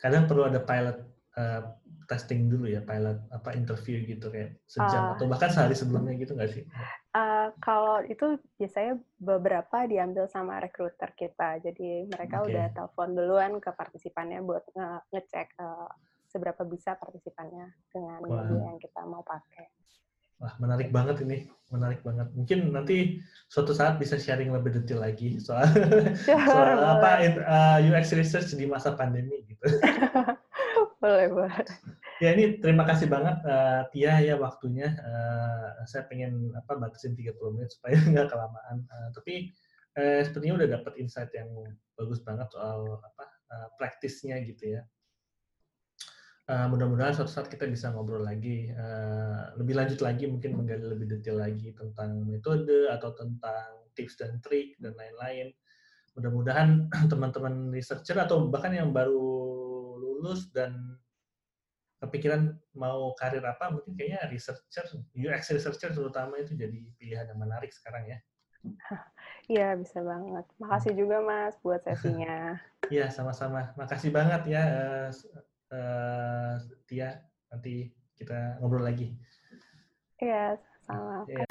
Kadang 0.00 0.24
perlu 0.24 0.48
ada 0.48 0.64
pilot 0.64 1.19
uh, 1.36 1.62
testing 2.10 2.50
dulu 2.50 2.66
ya, 2.66 2.82
pilot 2.82 3.22
apa 3.30 3.54
interview 3.54 4.02
gitu 4.02 4.30
kayak 4.34 4.58
sejam 4.66 5.14
uh, 5.14 5.14
atau 5.14 5.30
bahkan 5.30 5.50
sehari 5.50 5.78
sebelumnya 5.78 6.18
gitu 6.18 6.34
nggak 6.34 6.50
sih? 6.50 6.64
Uh, 7.14 7.54
kalau 7.62 8.02
itu 8.06 8.38
biasanya 8.58 8.98
beberapa 9.18 9.86
diambil 9.86 10.26
sama 10.26 10.58
recruiter 10.58 11.10
kita, 11.14 11.62
jadi 11.62 12.10
mereka 12.10 12.42
okay. 12.42 12.48
udah 12.50 12.66
telepon 12.74 13.08
duluan 13.14 13.52
ke 13.62 13.70
partisipannya 13.70 14.42
buat 14.42 14.66
nge 14.74 14.90
ngecek 15.14 15.48
uh, 15.62 15.90
seberapa 16.30 16.62
bisa 16.62 16.94
partisipannya 16.94 17.74
dengan 17.90 18.22
media 18.22 18.70
yang 18.70 18.78
kita 18.78 19.02
mau 19.06 19.22
pakai. 19.26 19.66
Wah, 20.40 20.56
menarik 20.56 20.88
banget 20.88 21.20
ini. 21.20 21.52
Menarik 21.68 22.00
banget. 22.00 22.32
Mungkin 22.32 22.72
nanti 22.72 23.20
suatu 23.46 23.76
saat 23.76 24.00
bisa 24.00 24.16
sharing 24.16 24.48
lebih 24.48 24.72
detail 24.72 25.04
lagi 25.04 25.36
soal, 25.36 25.68
soal 26.48 26.80
apa 26.80 27.10
uh, 27.44 27.78
UX 27.84 28.16
research 28.16 28.56
di 28.56 28.64
masa 28.64 28.96
pandemi 28.96 29.44
gitu. 29.44 29.68
boleh, 31.00 31.26
boleh. 31.32 31.64
Ya 32.20 32.36
ini 32.36 32.60
terima 32.60 32.84
kasih 32.84 33.08
banget 33.08 33.40
uh, 33.48 33.88
Tia 33.90 34.20
ya 34.20 34.36
waktunya. 34.36 34.92
Uh, 35.00 35.84
saya 35.88 36.04
pengen 36.04 36.52
apa 36.52 36.76
batasin 36.76 37.16
30 37.16 37.32
menit 37.56 37.72
supaya 37.72 37.96
nggak 38.12 38.28
kelamaan. 38.28 38.84
Uh, 38.86 39.08
tapi 39.16 39.48
uh, 39.96 40.20
sepertinya 40.20 40.60
udah 40.60 40.68
dapat 40.80 40.92
insight 41.00 41.32
yang 41.32 41.48
bagus 41.96 42.20
banget 42.20 42.52
soal 42.52 43.00
apa 43.00 43.24
uh, 43.56 43.68
praktisnya 43.80 44.36
gitu 44.44 44.76
ya. 44.76 44.82
Uh, 46.50 46.66
mudah-mudahan 46.66 47.14
suatu 47.14 47.30
saat 47.30 47.46
kita 47.46 47.64
bisa 47.70 47.94
ngobrol 47.94 48.26
lagi 48.26 48.74
uh, 48.74 49.54
lebih 49.54 49.78
lanjut 49.78 50.02
lagi 50.02 50.26
mungkin 50.26 50.58
menggali 50.58 50.82
lebih 50.82 51.06
detail 51.06 51.38
lagi 51.38 51.70
tentang 51.78 52.26
metode 52.26 52.90
atau 52.90 53.14
tentang 53.14 53.86
tips 53.94 54.18
dan 54.18 54.42
trik 54.42 54.74
dan 54.82 54.98
lain-lain 54.98 55.54
mudah-mudahan 56.18 56.90
teman-teman 57.12 57.70
researcher 57.70 58.18
atau 58.18 58.50
bahkan 58.50 58.74
yang 58.74 58.90
baru 58.90 59.59
lulus 60.20 60.52
dan 60.52 61.00
kepikiran 62.04 62.56
mau 62.76 63.12
karir 63.16 63.44
apa 63.44 63.72
mungkin 63.72 63.96
kayaknya 63.96 64.28
researcher 64.28 64.84
UX 65.16 65.52
researcher 65.52 65.92
terutama 65.92 66.36
itu 66.36 66.52
jadi 66.56 66.76
pilihan 67.00 67.28
yang 67.32 67.40
menarik 67.40 67.72
sekarang 67.72 68.04
ya 68.04 68.18
Iya, 69.50 69.74
bisa 69.74 69.98
banget. 70.04 70.46
Makasih 70.62 70.92
juga, 70.94 71.16
Mas, 71.24 71.56
buat 71.64 71.82
sesinya. 71.82 72.54
Iya, 72.90 73.06
sama-sama. 73.06 73.70
Makasih 73.78 74.10
banget 74.10 74.50
ya, 74.50 74.62
uh, 74.66 75.08
uh, 75.70 76.54
Tia. 76.90 77.22
Nanti 77.46 77.86
kita 78.18 78.58
ngobrol 78.58 78.82
lagi. 78.82 79.14
Iya, 80.18 80.58
sama. 80.82 81.22
Ya. 81.30 81.49